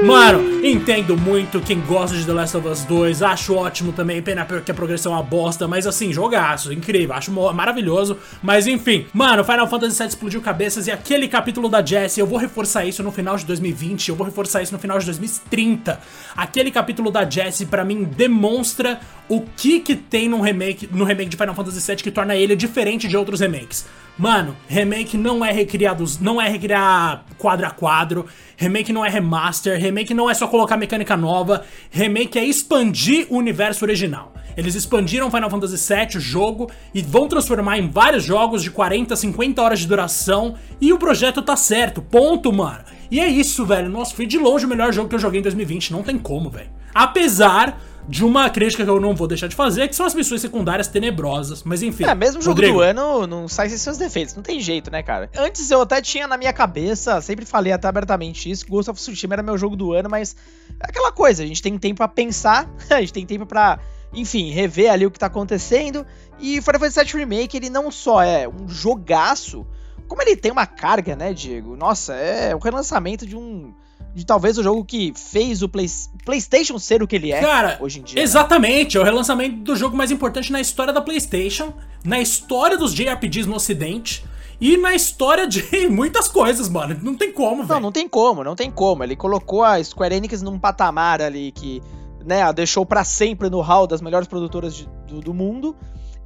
Mano, 0.04 0.64
entendo 0.64 1.16
muito 1.16 1.60
quem 1.60 1.80
gosta 1.80 2.16
de 2.16 2.24
The 2.24 2.32
Last 2.32 2.56
of 2.56 2.66
Us 2.68 2.84
2, 2.84 3.22
acho 3.22 3.54
ótimo 3.54 3.92
também, 3.92 4.20
pena 4.20 4.44
que 4.44 4.70
a 4.70 4.74
progressão 4.74 5.12
é 5.12 5.16
uma 5.16 5.22
bosta, 5.22 5.68
mas 5.68 5.86
assim, 5.86 6.12
jogaço, 6.12 6.72
incrível, 6.72 7.14
acho 7.14 7.30
maravilhoso, 7.32 8.18
mas 8.42 8.66
enfim, 8.66 9.06
mano, 9.12 9.44
Final 9.44 9.68
Fantasy 9.68 9.98
VII 9.98 10.08
explodiu 10.08 10.40
cabeças 10.40 10.86
e 10.86 10.90
aquele 10.90 11.28
capítulo 11.28 11.68
da 11.68 11.84
Jessie, 11.84 12.20
eu 12.20 12.26
vou 12.26 12.38
reforçar 12.38 12.84
isso 12.84 13.02
no 13.02 13.12
final 13.12 13.36
de 13.36 13.44
2020, 13.44 14.08
eu 14.08 14.16
vou 14.16 14.26
reforçar 14.26 14.62
isso 14.62 14.72
no 14.72 14.78
final 14.78 14.98
de 14.98 15.06
2030. 15.06 16.00
Aquele 16.36 16.70
capítulo 16.70 17.10
da 17.10 17.28
Jessie, 17.28 17.66
pra 17.66 17.84
mim, 17.84 18.04
demonstra 18.04 19.00
o 19.28 19.42
que 19.42 19.80
que 19.80 19.94
tem 19.94 20.28
no 20.28 20.40
remake, 20.40 20.88
no 20.90 21.04
remake 21.04 21.28
de 21.28 21.36
Final 21.36 21.54
Fantasy 21.54 21.86
VII 21.86 21.96
que 22.02 22.10
torna 22.10 22.34
ele 22.34 22.56
diferente 22.56 23.06
de 23.06 23.16
outros 23.16 23.40
remakes. 23.40 23.86
Mano, 24.16 24.56
remake 24.66 25.16
não 25.16 25.44
é 25.44 25.52
recriado, 25.52 26.04
não 26.20 26.40
é 26.40 26.48
recriar 26.48 27.24
quadro 27.36 27.66
a 27.66 27.70
quadro, 27.70 28.26
remake 28.56 28.92
não 28.92 29.04
é 29.04 29.08
remaster, 29.08 29.78
remake 29.78 30.14
não 30.14 30.28
é 30.28 30.34
só 30.34 30.48
colocar 30.48 30.76
mecânica 30.76 31.16
nova, 31.16 31.64
remake 31.90 32.38
é 32.38 32.44
expandir 32.44 33.26
o 33.30 33.36
universo 33.36 33.84
original. 33.84 34.32
Eles 34.56 34.74
expandiram 34.74 35.30
Final 35.30 35.48
Fantasy 35.48 35.94
VII, 35.94 36.16
o 36.16 36.20
jogo, 36.20 36.68
e 36.92 37.00
vão 37.00 37.28
transformar 37.28 37.78
em 37.78 37.88
vários 37.88 38.24
jogos 38.24 38.60
de 38.60 38.72
40, 38.72 39.14
50 39.14 39.62
horas 39.62 39.78
de 39.78 39.86
duração, 39.86 40.56
e 40.80 40.92
o 40.92 40.98
projeto 40.98 41.40
tá 41.40 41.54
certo, 41.54 42.02
ponto, 42.02 42.52
mano. 42.52 42.80
E 43.08 43.20
é 43.20 43.28
isso, 43.28 43.64
velho. 43.64 43.88
Nossa, 43.88 44.16
foi 44.16 44.26
de 44.26 44.36
longe 44.36 44.66
o 44.66 44.68
melhor 44.68 44.92
jogo 44.92 45.08
que 45.08 45.14
eu 45.14 45.20
joguei 45.20 45.38
em 45.38 45.44
2020, 45.44 45.92
não 45.92 46.02
tem 46.02 46.18
como, 46.18 46.50
velho. 46.50 46.70
Apesar 46.92 47.80
de 48.08 48.24
uma 48.24 48.48
crítica 48.48 48.84
que 48.84 48.90
eu 48.90 48.98
não 48.98 49.14
vou 49.14 49.28
deixar 49.28 49.48
de 49.48 49.54
fazer, 49.54 49.86
que 49.86 49.94
são 49.94 50.06
as 50.06 50.14
missões 50.14 50.40
secundárias 50.40 50.88
tenebrosas. 50.88 51.62
Mas 51.62 51.82
enfim. 51.82 52.04
É, 52.04 52.14
mesmo 52.14 52.40
jogo 52.40 52.54
Rodrigo. 52.54 52.78
do 52.78 52.80
ano 52.80 53.26
não 53.26 53.46
sai 53.46 53.68
sem 53.68 53.76
seus 53.76 53.98
defeitos, 53.98 54.34
não 54.34 54.42
tem 54.42 54.58
jeito, 54.60 54.90
né, 54.90 55.02
cara? 55.02 55.30
Antes 55.36 55.70
eu 55.70 55.82
até 55.82 56.00
tinha 56.00 56.26
na 56.26 56.38
minha 56.38 56.52
cabeça, 56.52 57.20
sempre 57.20 57.44
falei 57.44 57.70
até 57.70 57.86
abertamente 57.86 58.50
isso, 58.50 58.66
Ghost 58.66 58.90
of 58.90 58.98
Tsushima 58.98 59.34
era 59.34 59.42
meu 59.42 59.58
jogo 59.58 59.76
do 59.76 59.92
ano, 59.92 60.08
mas 60.10 60.34
é 60.80 60.88
aquela 60.88 61.12
coisa, 61.12 61.42
a 61.42 61.46
gente 61.46 61.60
tem 61.60 61.76
tempo 61.76 61.98
para 61.98 62.08
pensar, 62.08 62.66
a 62.88 63.00
gente 63.00 63.12
tem 63.12 63.26
tempo 63.26 63.44
para 63.44 63.78
enfim, 64.10 64.50
rever 64.50 64.90
ali 64.90 65.04
o 65.04 65.10
que 65.10 65.18
tá 65.18 65.26
acontecendo. 65.26 66.06
E 66.38 66.62
Final 66.62 66.80
Fantasy 66.80 67.04
VII 67.04 67.20
Remake, 67.20 67.58
ele 67.58 67.68
não 67.68 67.90
só 67.90 68.22
é 68.22 68.48
um 68.48 68.66
jogaço, 68.66 69.66
como 70.06 70.22
ele 70.22 70.34
tem 70.34 70.50
uma 70.50 70.66
carga, 70.66 71.14
né, 71.14 71.34
Diego? 71.34 71.76
Nossa, 71.76 72.14
é 72.14 72.54
o 72.54 72.58
relançamento 72.58 73.26
de 73.26 73.36
um 73.36 73.74
de 74.14 74.24
talvez 74.24 74.58
o 74.58 74.62
jogo 74.62 74.84
que 74.84 75.12
fez 75.14 75.62
o 75.62 75.68
Play, 75.68 75.86
PlayStation 76.24 76.78
ser 76.78 77.02
o 77.02 77.06
que 77.06 77.16
ele 77.16 77.32
é 77.32 77.40
Cara, 77.40 77.78
hoje 77.80 78.00
em 78.00 78.02
dia. 78.02 78.16
Né? 78.16 78.22
Exatamente, 78.22 78.96
né? 78.96 79.00
é 79.00 79.02
o 79.02 79.04
relançamento 79.04 79.56
do 79.56 79.76
jogo 79.76 79.96
mais 79.96 80.10
importante 80.10 80.50
na 80.50 80.60
história 80.60 80.92
da 80.92 81.00
PlayStation, 81.00 81.72
na 82.04 82.20
história 82.20 82.76
dos 82.76 82.94
JRPGs 82.94 83.48
no 83.48 83.56
Ocidente. 83.56 84.24
E 84.60 84.76
na 84.76 84.92
história 84.92 85.46
de 85.46 85.62
muitas 85.88 86.26
coisas, 86.26 86.68
mano. 86.68 86.98
Não 87.00 87.14
tem 87.14 87.32
como, 87.32 87.62
velho. 87.62 87.74
Não, 87.74 87.80
não 87.80 87.92
tem 87.92 88.08
como, 88.08 88.42
não 88.42 88.56
tem 88.56 88.70
como. 88.70 89.04
Ele 89.04 89.14
colocou 89.14 89.62
a 89.62 89.82
Square 89.82 90.16
Enix 90.16 90.42
num 90.42 90.58
patamar 90.58 91.22
ali 91.22 91.52
que, 91.52 91.80
né, 92.26 92.42
a 92.42 92.50
deixou 92.50 92.84
para 92.84 93.04
sempre 93.04 93.48
no 93.48 93.60
hall 93.60 93.86
das 93.86 94.00
melhores 94.00 94.26
produtoras 94.26 94.74
de, 94.74 94.88
do, 95.06 95.20
do 95.20 95.32
mundo 95.32 95.76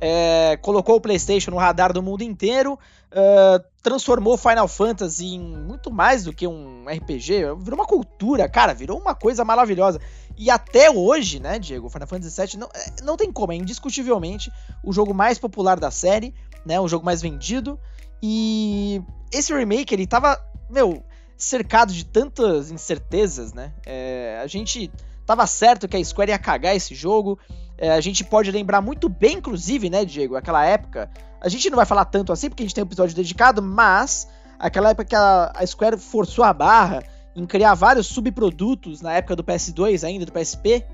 é, 0.04 0.58
colocou 0.60 0.96
o 0.96 1.00
PlayStation 1.00 1.52
no 1.52 1.56
radar 1.56 1.92
do 1.92 2.02
mundo 2.02 2.24
inteiro, 2.24 2.72
uh, 2.72 3.64
transformou 3.80 4.36
Final 4.36 4.66
Fantasy 4.66 5.36
em 5.36 5.38
muito 5.38 5.92
mais 5.92 6.24
do 6.24 6.32
que 6.32 6.44
um 6.44 6.86
RPG, 6.88 7.54
virou 7.60 7.78
uma 7.78 7.86
cultura, 7.86 8.48
cara, 8.48 8.74
virou 8.74 8.98
uma 8.98 9.14
coisa 9.14 9.44
maravilhosa. 9.44 10.00
E 10.36 10.50
até 10.50 10.90
hoje, 10.90 11.38
né, 11.38 11.56
Diego, 11.56 11.88
Final 11.88 12.08
Fantasy 12.08 12.40
VII 12.40 12.58
não, 12.58 12.68
é, 12.74 13.02
não 13.04 13.16
tem 13.16 13.30
como, 13.30 13.52
é 13.52 13.54
indiscutivelmente 13.54 14.50
o 14.82 14.92
jogo 14.92 15.14
mais 15.14 15.38
popular 15.38 15.78
da 15.78 15.92
série, 15.92 16.34
né, 16.66 16.80
o 16.80 16.88
jogo 16.88 17.04
mais 17.04 17.22
vendido. 17.22 17.78
E 18.20 19.00
esse 19.32 19.54
remake, 19.54 19.94
ele 19.94 20.06
tava, 20.08 20.36
meu, 20.68 21.04
cercado 21.36 21.92
de 21.92 22.04
tantas 22.04 22.72
incertezas, 22.72 23.52
né? 23.52 23.72
É, 23.86 24.40
a 24.42 24.48
gente 24.48 24.90
tava 25.24 25.46
certo 25.46 25.86
que 25.86 25.96
a 25.96 26.04
Square 26.04 26.32
ia 26.32 26.38
cagar 26.38 26.74
esse 26.74 26.92
jogo, 26.92 27.38
é, 27.82 27.90
a 27.90 28.00
gente 28.00 28.22
pode 28.22 28.48
lembrar 28.52 28.80
muito 28.80 29.08
bem, 29.08 29.38
inclusive, 29.38 29.90
né, 29.90 30.04
Diego, 30.04 30.36
aquela 30.36 30.64
época. 30.64 31.10
A 31.40 31.48
gente 31.48 31.68
não 31.68 31.74
vai 31.74 31.84
falar 31.84 32.04
tanto 32.04 32.32
assim, 32.32 32.48
porque 32.48 32.62
a 32.62 32.66
gente 32.66 32.76
tem 32.76 32.84
um 32.84 32.86
episódio 32.86 33.16
dedicado, 33.16 33.60
mas 33.60 34.28
aquela 34.56 34.90
época 34.90 35.04
que 35.06 35.16
a, 35.16 35.50
a 35.52 35.66
Square 35.66 35.98
forçou 35.98 36.44
a 36.44 36.52
barra 36.52 37.02
em 37.34 37.44
criar 37.44 37.74
vários 37.74 38.06
subprodutos 38.06 39.00
na 39.00 39.14
época 39.14 39.34
do 39.34 39.42
PS2 39.42 40.06
ainda, 40.06 40.24
do 40.24 40.30
PSP. 40.30 40.84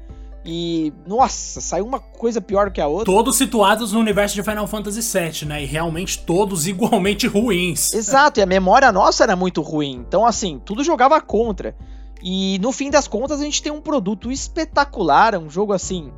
E, 0.46 0.90
nossa, 1.06 1.60
saiu 1.60 1.84
uma 1.84 2.00
coisa 2.00 2.40
pior 2.40 2.70
que 2.70 2.80
a 2.80 2.86
outra. 2.86 3.04
Todos 3.04 3.36
situados 3.36 3.92
no 3.92 4.00
universo 4.00 4.34
de 4.34 4.42
Final 4.42 4.66
Fantasy 4.66 5.02
VII, 5.02 5.46
né? 5.46 5.62
E 5.62 5.66
realmente 5.66 6.20
todos 6.20 6.64
igualmente 6.66 7.26
ruins. 7.26 7.92
Exato, 7.92 8.40
e 8.40 8.42
a 8.42 8.46
memória 8.46 8.90
nossa 8.90 9.24
era 9.24 9.36
muito 9.36 9.60
ruim. 9.60 10.02
Então, 10.08 10.24
assim, 10.24 10.58
tudo 10.64 10.82
jogava 10.82 11.20
contra. 11.20 11.76
E 12.22 12.58
no 12.62 12.72
fim 12.72 12.88
das 12.88 13.06
contas, 13.06 13.42
a 13.42 13.44
gente 13.44 13.62
tem 13.62 13.70
um 13.70 13.82
produto 13.82 14.32
espetacular, 14.32 15.36
um 15.36 15.50
jogo 15.50 15.74
assim 15.74 16.10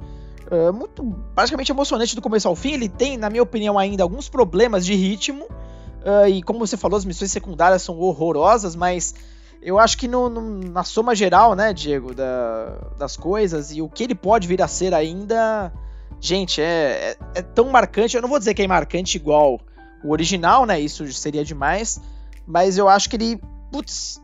uh, 0.50 0.72
muito 0.72 1.04
praticamente 1.34 1.72
emocionante 1.72 2.14
do 2.14 2.22
começo 2.22 2.48
ao 2.48 2.56
fim. 2.56 2.72
Ele 2.72 2.88
tem, 2.88 3.16
na 3.16 3.30
minha 3.30 3.42
opinião, 3.42 3.78
ainda 3.78 4.02
alguns 4.02 4.28
problemas 4.28 4.84
de 4.84 4.94
ritmo. 4.94 5.44
Uh, 5.44 6.28
e 6.28 6.42
como 6.42 6.58
você 6.58 6.76
falou, 6.76 6.96
as 6.96 7.04
missões 7.04 7.30
secundárias 7.30 7.82
são 7.82 7.98
horrorosas, 7.98 8.74
mas 8.74 9.14
eu 9.62 9.78
acho 9.78 9.98
que 9.98 10.08
no, 10.08 10.28
no, 10.28 10.40
na 10.70 10.82
soma 10.82 11.14
geral, 11.14 11.54
né, 11.54 11.72
Diego, 11.72 12.14
da, 12.14 12.78
das 12.98 13.16
coisas 13.16 13.70
e 13.70 13.82
o 13.82 13.88
que 13.88 14.04
ele 14.04 14.14
pode 14.14 14.48
vir 14.48 14.62
a 14.62 14.68
ser 14.68 14.94
ainda. 14.94 15.72
Gente, 16.18 16.60
é, 16.60 16.64
é, 16.64 17.16
é, 17.36 17.42
tão 17.42 17.68
marcante. 17.70 18.16
Eu 18.16 18.22
não 18.22 18.28
vou 18.28 18.38
dizer 18.38 18.54
que 18.54 18.62
é 18.62 18.66
marcante 18.66 19.16
igual 19.16 19.60
o 20.02 20.10
original, 20.10 20.66
né? 20.66 20.78
Isso 20.80 21.10
seria 21.12 21.44
demais. 21.44 22.00
Mas 22.46 22.78
eu 22.78 22.88
acho 22.88 23.08
que 23.08 23.16
ele. 23.16 23.40
Putz, 23.70 24.20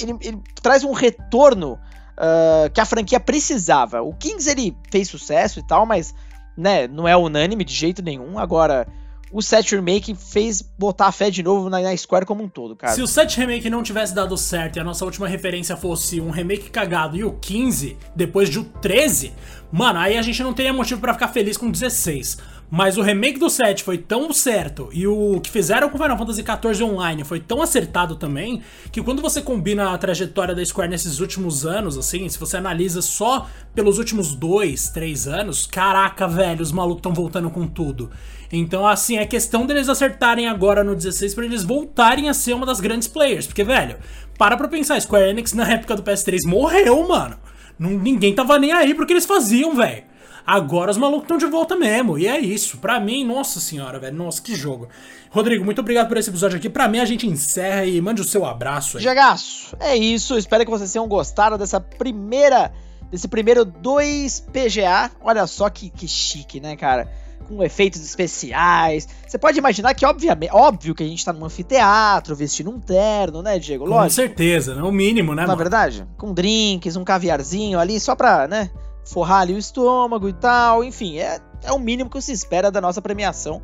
ele, 0.00 0.16
ele 0.20 0.42
traz 0.62 0.82
um 0.84 0.92
retorno 0.92 1.78
uh, 2.20 2.70
que 2.70 2.80
a 2.80 2.84
franquia 2.84 3.18
precisava. 3.18 4.02
O 4.02 4.12
Kings 4.14 4.48
ele 4.48 4.76
fez 4.90 5.08
sucesso 5.08 5.58
e 5.58 5.62
tal, 5.62 5.86
mas 5.86 6.14
né, 6.56 6.86
não 6.86 7.08
é 7.08 7.16
unânime 7.16 7.64
de 7.64 7.74
jeito 7.74 8.02
nenhum. 8.02 8.38
Agora, 8.38 8.86
o 9.32 9.40
7 9.40 9.76
Remake 9.76 10.14
fez 10.14 10.60
botar 10.78 11.06
a 11.06 11.12
fé 11.12 11.30
de 11.30 11.42
novo 11.42 11.70
na, 11.70 11.80
na, 11.80 11.96
Square 11.96 12.26
como 12.26 12.42
um 12.42 12.48
todo, 12.48 12.76
cara. 12.76 12.92
Se 12.92 13.00
o 13.00 13.06
7 13.06 13.38
Remake 13.38 13.70
não 13.70 13.82
tivesse 13.82 14.14
dado 14.14 14.36
certo 14.36 14.76
e 14.76 14.80
a 14.80 14.84
nossa 14.84 15.04
última 15.04 15.28
referência 15.28 15.76
fosse 15.76 16.20
um 16.20 16.30
remake 16.30 16.68
cagado 16.68 17.16
e 17.16 17.24
o 17.24 17.32
15, 17.32 17.96
depois 18.14 18.48
de 18.50 18.58
o 18.58 18.64
13, 18.64 19.32
mano, 19.70 20.00
aí 20.00 20.18
a 20.18 20.22
gente 20.22 20.42
não 20.42 20.52
teria 20.52 20.72
motivo 20.72 21.00
para 21.00 21.14
ficar 21.14 21.28
feliz 21.28 21.56
com 21.56 21.66
o 21.66 21.72
16. 21.72 22.38
Mas 22.70 22.96
o 22.96 23.02
remake 23.02 23.38
do 23.38 23.50
7 23.50 23.82
foi 23.82 23.98
tão 23.98 24.32
certo 24.32 24.90
e 24.92 25.04
o 25.04 25.40
que 25.40 25.50
fizeram 25.50 25.90
com 25.90 25.98
Final 25.98 26.16
Fantasy 26.16 26.44
XIV 26.44 26.84
Online 26.84 27.24
foi 27.24 27.40
tão 27.40 27.60
acertado 27.60 28.14
também 28.14 28.62
que 28.92 29.02
quando 29.02 29.20
você 29.20 29.42
combina 29.42 29.92
a 29.92 29.98
trajetória 29.98 30.54
da 30.54 30.64
Square 30.64 30.88
nesses 30.88 31.18
últimos 31.18 31.66
anos, 31.66 31.98
assim, 31.98 32.28
se 32.28 32.38
você 32.38 32.58
analisa 32.58 33.02
só 33.02 33.48
pelos 33.74 33.98
últimos 33.98 34.36
dois, 34.36 34.88
três 34.88 35.26
anos, 35.26 35.66
caraca, 35.66 36.28
velho, 36.28 36.62
os 36.62 36.70
malucos 36.70 37.00
estão 37.00 37.12
voltando 37.12 37.50
com 37.50 37.66
tudo. 37.66 38.08
Então, 38.52 38.86
assim, 38.86 39.16
é 39.16 39.26
questão 39.26 39.66
deles 39.66 39.88
acertarem 39.88 40.46
agora 40.46 40.84
no 40.84 40.94
16 40.94 41.34
para 41.34 41.44
eles 41.44 41.64
voltarem 41.64 42.28
a 42.28 42.34
ser 42.34 42.52
uma 42.52 42.66
das 42.66 42.80
grandes 42.80 43.08
players. 43.08 43.46
Porque, 43.48 43.64
velho, 43.64 43.96
para 44.38 44.56
pra 44.56 44.68
pensar, 44.68 45.00
Square 45.00 45.30
Enix 45.30 45.52
na 45.52 45.68
época 45.72 45.96
do 45.96 46.02
PS3 46.02 46.46
morreu, 46.46 47.06
mano. 47.08 47.36
Ninguém 47.78 48.34
tava 48.34 48.58
nem 48.58 48.72
aí 48.72 48.94
pro 48.94 49.06
que 49.06 49.12
eles 49.12 49.26
faziam, 49.26 49.74
velho. 49.74 50.09
Agora 50.46 50.90
os 50.90 50.96
malucos 50.96 51.22
estão 51.24 51.38
de 51.38 51.46
volta 51.46 51.76
mesmo. 51.76 52.18
E 52.18 52.26
é 52.26 52.38
isso. 52.38 52.78
Pra 52.78 52.98
mim, 52.98 53.24
nossa 53.24 53.60
senhora, 53.60 53.98
velho. 53.98 54.16
Nossa, 54.16 54.40
que 54.42 54.54
jogo. 54.54 54.88
Rodrigo, 55.30 55.64
muito 55.64 55.80
obrigado 55.80 56.08
por 56.08 56.16
esse 56.16 56.28
episódio 56.30 56.58
aqui. 56.58 56.68
Pra 56.68 56.88
mim, 56.88 56.98
a 56.98 57.04
gente 57.04 57.26
encerra 57.26 57.84
e 57.84 58.00
mande 58.00 58.20
o 58.20 58.24
seu 58.24 58.44
abraço 58.44 58.98
aí. 58.98 59.02
Jagaço, 59.04 59.76
é 59.78 59.96
isso. 59.96 60.36
Espero 60.36 60.64
que 60.64 60.70
vocês 60.70 60.92
tenham 60.92 61.06
gostado 61.06 61.56
dessa 61.56 61.80
primeira. 61.80 62.72
Desse 63.10 63.28
primeiro 63.28 63.64
2 63.64 64.46
PGA. 64.52 65.10
Olha 65.20 65.46
só 65.46 65.68
que, 65.68 65.90
que 65.90 66.06
chique, 66.08 66.60
né, 66.60 66.76
cara? 66.76 67.08
com 67.48 67.62
efeitos 67.64 68.00
especiais. 68.02 69.08
Você 69.26 69.38
pode 69.38 69.58
imaginar 69.58 69.94
que, 69.94 70.06
obviamente, 70.06 70.52
óbvio 70.52 70.94
que 70.94 71.02
a 71.02 71.06
gente 71.06 71.24
tá 71.24 71.32
num 71.32 71.44
anfiteatro, 71.44 72.36
vestindo 72.36 72.70
um 72.70 72.78
terno, 72.78 73.42
né, 73.42 73.58
Diego? 73.58 73.84
Lógico. 73.84 74.04
Com 74.04 74.10
certeza, 74.10 74.74
né? 74.74 74.82
O 74.82 74.92
mínimo, 74.92 75.34
né, 75.34 75.42
Na 75.42 75.48
mano? 75.48 75.58
verdade, 75.58 76.06
com 76.16 76.32
drinks, 76.32 76.96
um 76.96 77.02
caviarzinho 77.02 77.78
ali, 77.78 77.98
só 77.98 78.14
pra, 78.14 78.46
né, 78.46 78.70
forrar 79.04 79.40
ali 79.40 79.54
o 79.54 79.58
estômago 79.58 80.28
e 80.28 80.32
tal. 80.32 80.84
Enfim, 80.84 81.18
é, 81.18 81.40
é 81.62 81.72
o 81.72 81.78
mínimo 81.78 82.10
que 82.10 82.20
se 82.20 82.32
espera 82.32 82.70
da 82.70 82.80
nossa 82.80 83.00
premiação. 83.02 83.62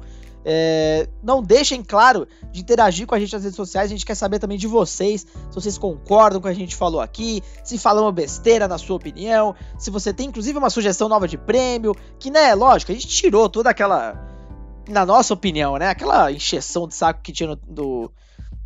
É, 0.49 1.09
não 1.25 1.43
deixem, 1.43 1.83
claro, 1.83 2.29
de 2.53 2.61
interagir 2.61 3.05
com 3.05 3.17
a 3.17 3.19
gente 3.19 3.33
nas 3.33 3.43
redes 3.43 3.57
sociais. 3.57 3.91
A 3.91 3.95
gente 3.95 4.07
quer 4.07 4.15
saber 4.15 4.39
também 4.39 4.57
de 4.57 4.69
vocês, 4.69 5.23
se 5.23 5.55
vocês 5.55 5.77
concordam 5.77 6.41
com 6.41 6.47
o 6.47 6.51
que 6.51 6.57
a 6.57 6.61
gente 6.61 6.77
falou 6.77 7.01
aqui, 7.01 7.43
se 7.65 7.77
falamos 7.77 8.15
besteira 8.15 8.69
na 8.69 8.79
sua 8.79 8.95
opinião, 8.95 9.57
se 9.77 9.91
você 9.91 10.13
tem 10.13 10.29
inclusive 10.29 10.57
uma 10.57 10.71
sugestão 10.71 11.09
nova 11.09 11.27
de 11.27 11.37
prêmio, 11.37 11.97
que, 12.21 12.31
né, 12.31 12.55
lógico, 12.55 12.93
a 12.93 12.95
gente 12.95 13.09
tirou 13.09 13.49
toda 13.49 13.71
aquela, 13.71 14.15
na 14.89 15.05
nossa 15.05 15.35
opinião, 15.35 15.79
né, 15.79 15.89
aquela 15.89 16.31
encheção 16.31 16.87
de 16.87 16.95
saco 16.95 17.23
que 17.23 17.33
tinha 17.33 17.49
no, 17.49 17.57
do, 17.57 18.13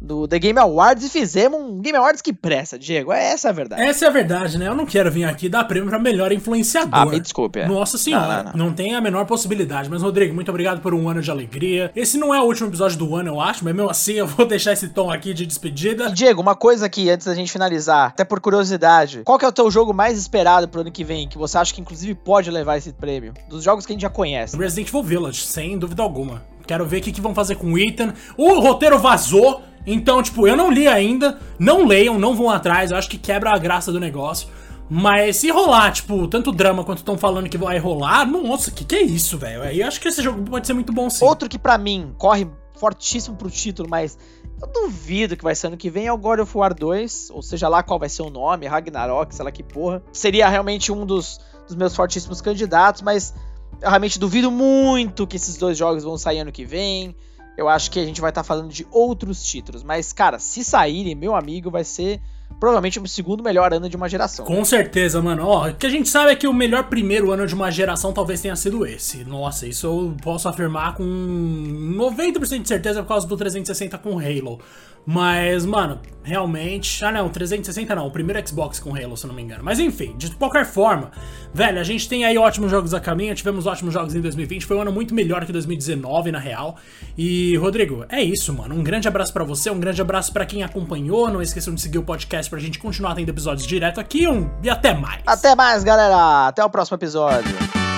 do 0.00 0.26
The 0.26 0.38
Game 0.38 0.58
Awards 0.58 1.04
e 1.04 1.10
fizemos 1.10 1.60
um 1.60 1.80
Game 1.80 1.96
Awards 1.96 2.22
que 2.22 2.32
presta, 2.32 2.78
Diego. 2.78 3.12
É 3.12 3.32
essa 3.32 3.50
a 3.50 3.52
verdade. 3.52 3.82
Essa 3.82 4.06
é 4.06 4.08
a 4.08 4.10
verdade, 4.10 4.58
né? 4.58 4.68
Eu 4.68 4.74
não 4.74 4.86
quero 4.86 5.10
vir 5.10 5.24
aqui 5.24 5.48
dar 5.48 5.64
prêmio 5.64 5.88
pra 5.88 5.98
melhor 5.98 6.32
influenciador. 6.32 6.90
Ah, 6.92 7.06
me 7.06 7.20
desculpe. 7.20 7.58
É. 7.58 7.68
Nossa 7.68 7.98
senhora, 7.98 8.26
não, 8.26 8.34
não, 8.36 8.52
não. 8.52 8.66
não, 8.66 8.72
tem 8.72 8.94
a 8.94 9.00
menor 9.00 9.26
possibilidade. 9.26 9.90
Mas, 9.90 10.02
Rodrigo, 10.02 10.34
muito 10.34 10.48
obrigado 10.48 10.80
por 10.80 10.94
um 10.94 11.08
ano 11.08 11.20
de 11.20 11.30
alegria. 11.30 11.90
Esse 11.94 12.16
não 12.16 12.34
é 12.34 12.40
o 12.40 12.44
último 12.44 12.68
episódio 12.68 12.96
do 12.96 13.14
ano, 13.14 13.28
eu 13.28 13.40
acho, 13.40 13.64
mas 13.64 13.74
mesmo 13.74 13.90
assim 13.90 14.14
eu 14.20 14.26
vou 14.26 14.46
deixar 14.46 14.72
esse 14.72 14.88
tom 14.88 15.10
aqui 15.10 15.34
de 15.34 15.44
despedida. 15.44 16.08
E, 16.08 16.12
Diego, 16.12 16.40
uma 16.40 16.54
coisa 16.54 16.86
aqui, 16.86 17.10
antes 17.10 17.26
da 17.26 17.34
gente 17.34 17.52
finalizar, 17.52 18.08
até 18.08 18.24
por 18.24 18.40
curiosidade, 18.40 19.22
qual 19.24 19.38
que 19.38 19.44
é 19.44 19.48
o 19.48 19.52
teu 19.52 19.70
jogo 19.70 19.92
mais 19.92 20.16
esperado 20.18 20.68
pro 20.68 20.80
ano 20.80 20.90
que 20.90 21.04
vem, 21.04 21.28
que 21.28 21.36
você 21.36 21.58
acha 21.58 21.74
que 21.74 21.80
inclusive 21.80 22.14
pode 22.14 22.50
levar 22.50 22.78
esse 22.78 22.92
prêmio? 22.92 23.34
Dos 23.48 23.62
jogos 23.62 23.84
que 23.84 23.92
a 23.92 23.94
gente 23.94 24.02
já 24.02 24.10
conhece. 24.10 24.56
Resident 24.56 24.88
Evil 24.88 25.02
Village, 25.02 25.42
sem 25.42 25.78
dúvida 25.78 26.02
alguma. 26.02 26.42
Quero 26.66 26.86
ver 26.86 26.98
o 26.98 27.00
que, 27.02 27.10
que 27.10 27.20
vão 27.20 27.34
fazer 27.34 27.56
com 27.56 27.72
o 27.72 27.78
Ethan. 27.78 28.14
O 28.36 28.60
roteiro 28.60 28.96
vazou, 28.96 29.60
então, 29.86 30.22
tipo, 30.22 30.46
eu 30.46 30.56
não 30.56 30.70
li 30.70 30.86
ainda. 30.86 31.38
Não 31.58 31.86
leiam, 31.86 32.18
não 32.18 32.34
vão 32.34 32.50
atrás. 32.50 32.90
Eu 32.90 32.96
acho 32.96 33.08
que 33.08 33.18
quebra 33.18 33.50
a 33.50 33.58
graça 33.58 33.90
do 33.92 34.00
negócio. 34.00 34.48
Mas 34.88 35.36
se 35.36 35.50
rolar, 35.50 35.92
tipo, 35.92 36.26
tanto 36.26 36.50
drama 36.50 36.82
quanto 36.82 36.98
estão 36.98 37.16
falando 37.16 37.48
que 37.48 37.56
vai 37.56 37.78
rolar, 37.78 38.26
nossa, 38.26 38.72
que 38.72 38.84
que 38.84 38.96
é 38.96 39.02
isso, 39.02 39.38
velho? 39.38 39.62
Aí 39.62 39.80
eu 39.80 39.86
acho 39.86 40.00
que 40.00 40.08
esse 40.08 40.20
jogo 40.20 40.42
pode 40.42 40.66
ser 40.66 40.72
muito 40.72 40.92
bom 40.92 41.08
sim. 41.08 41.24
Outro 41.24 41.48
que 41.48 41.58
para 41.58 41.78
mim 41.78 42.12
corre 42.18 42.48
fortíssimo 42.74 43.36
pro 43.36 43.48
título, 43.48 43.88
mas 43.88 44.18
eu 44.60 44.66
duvido 44.66 45.36
que 45.36 45.44
vai 45.44 45.54
ser 45.54 45.68
ano 45.68 45.76
que 45.76 45.88
vem 45.88 46.08
é 46.08 46.12
o 46.12 46.18
God 46.18 46.40
of 46.40 46.58
War 46.58 46.74
2, 46.74 47.30
ou 47.30 47.40
seja 47.40 47.68
lá 47.68 47.84
qual 47.84 48.00
vai 48.00 48.08
ser 48.08 48.22
o 48.22 48.30
nome, 48.30 48.66
Ragnarok, 48.66 49.32
sei 49.32 49.44
lá 49.44 49.52
que 49.52 49.62
porra. 49.62 50.02
Seria 50.12 50.48
realmente 50.48 50.90
um 50.90 51.06
dos, 51.06 51.38
dos 51.68 51.76
meus 51.76 51.94
fortíssimos 51.94 52.40
candidatos, 52.40 53.00
mas 53.00 53.32
eu 53.80 53.88
realmente 53.88 54.18
duvido 54.18 54.50
muito 54.50 55.24
que 55.24 55.36
esses 55.36 55.56
dois 55.56 55.78
jogos 55.78 56.02
vão 56.02 56.18
sair 56.18 56.40
ano 56.40 56.50
que 56.50 56.64
vem 56.64 57.14
eu 57.56 57.68
acho 57.68 57.90
que 57.90 57.98
a 57.98 58.04
gente 58.04 58.20
vai 58.20 58.30
estar 58.30 58.42
tá 58.42 58.46
falando 58.46 58.70
de 58.70 58.86
outros 58.90 59.42
títulos. 59.44 59.82
Mas, 59.82 60.12
cara, 60.12 60.38
se 60.38 60.64
saírem, 60.64 61.14
meu 61.14 61.34
amigo, 61.34 61.70
vai 61.70 61.84
ser 61.84 62.20
provavelmente 62.58 62.98
o 62.98 63.06
segundo 63.06 63.42
melhor 63.42 63.72
ano 63.72 63.88
de 63.88 63.96
uma 63.96 64.08
geração. 64.08 64.44
Com 64.44 64.64
certeza, 64.64 65.22
mano. 65.22 65.46
Ó, 65.46 65.68
o 65.68 65.74
que 65.74 65.86
a 65.86 65.90
gente 65.90 66.08
sabe 66.08 66.32
é 66.32 66.36
que 66.36 66.46
o 66.46 66.52
melhor 66.52 66.84
primeiro 66.84 67.30
ano 67.30 67.46
de 67.46 67.54
uma 67.54 67.70
geração 67.70 68.12
talvez 68.12 68.40
tenha 68.40 68.56
sido 68.56 68.84
esse. 68.84 69.24
Nossa, 69.24 69.66
isso 69.66 69.86
eu 69.86 70.16
posso 70.22 70.48
afirmar 70.48 70.94
com 70.94 71.04
90% 71.04 72.62
de 72.62 72.68
certeza 72.68 73.02
por 73.02 73.08
causa 73.08 73.26
do 73.26 73.36
360 73.36 73.98
com 73.98 74.18
Halo. 74.18 74.60
Mas, 75.06 75.64
mano, 75.66 75.98
realmente. 76.22 77.04
Ah, 77.04 77.10
não, 77.10 77.28
360 77.28 77.94
não. 77.94 78.06
O 78.06 78.10
primeiro 78.10 78.46
Xbox 78.46 78.78
com 78.78 78.94
Halo, 78.94 79.16
se 79.16 79.24
eu 79.24 79.28
não 79.28 79.34
me 79.34 79.42
engano. 79.42 79.62
Mas 79.64 79.78
enfim, 79.78 80.14
de 80.16 80.30
qualquer 80.32 80.64
forma, 80.64 81.10
velho, 81.52 81.80
a 81.80 81.82
gente 81.82 82.08
tem 82.08 82.24
aí 82.24 82.36
ótimos 82.38 82.70
jogos 82.70 82.94
a 82.94 83.00
caminho. 83.00 83.34
Tivemos 83.34 83.66
ótimos 83.66 83.92
jogos 83.92 84.14
em 84.14 84.20
2020. 84.20 84.66
Foi 84.66 84.76
um 84.76 84.82
ano 84.82 84.92
muito 84.92 85.14
melhor 85.14 85.44
que 85.44 85.52
2019, 85.52 86.30
na 86.30 86.38
real. 86.38 86.76
E, 87.16 87.56
Rodrigo, 87.56 88.04
é 88.08 88.22
isso, 88.22 88.52
mano. 88.52 88.74
Um 88.74 88.82
grande 88.82 89.08
abraço 89.08 89.32
para 89.32 89.44
você, 89.44 89.70
um 89.70 89.80
grande 89.80 90.00
abraço 90.00 90.32
para 90.32 90.46
quem 90.46 90.62
acompanhou. 90.62 91.28
Não 91.30 91.42
esqueçam 91.42 91.74
de 91.74 91.80
seguir 91.80 91.98
o 91.98 92.02
podcast 92.02 92.50
pra 92.50 92.58
gente 92.58 92.78
continuar 92.78 93.14
tendo 93.14 93.28
episódios 93.28 93.66
direto 93.66 94.00
aqui. 94.00 94.28
Um, 94.28 94.50
e 94.62 94.70
até 94.70 94.94
mais. 94.94 95.22
Até 95.26 95.54
mais, 95.54 95.82
galera. 95.82 96.48
Até 96.48 96.64
o 96.64 96.70
próximo 96.70 96.96
episódio. 96.96 97.89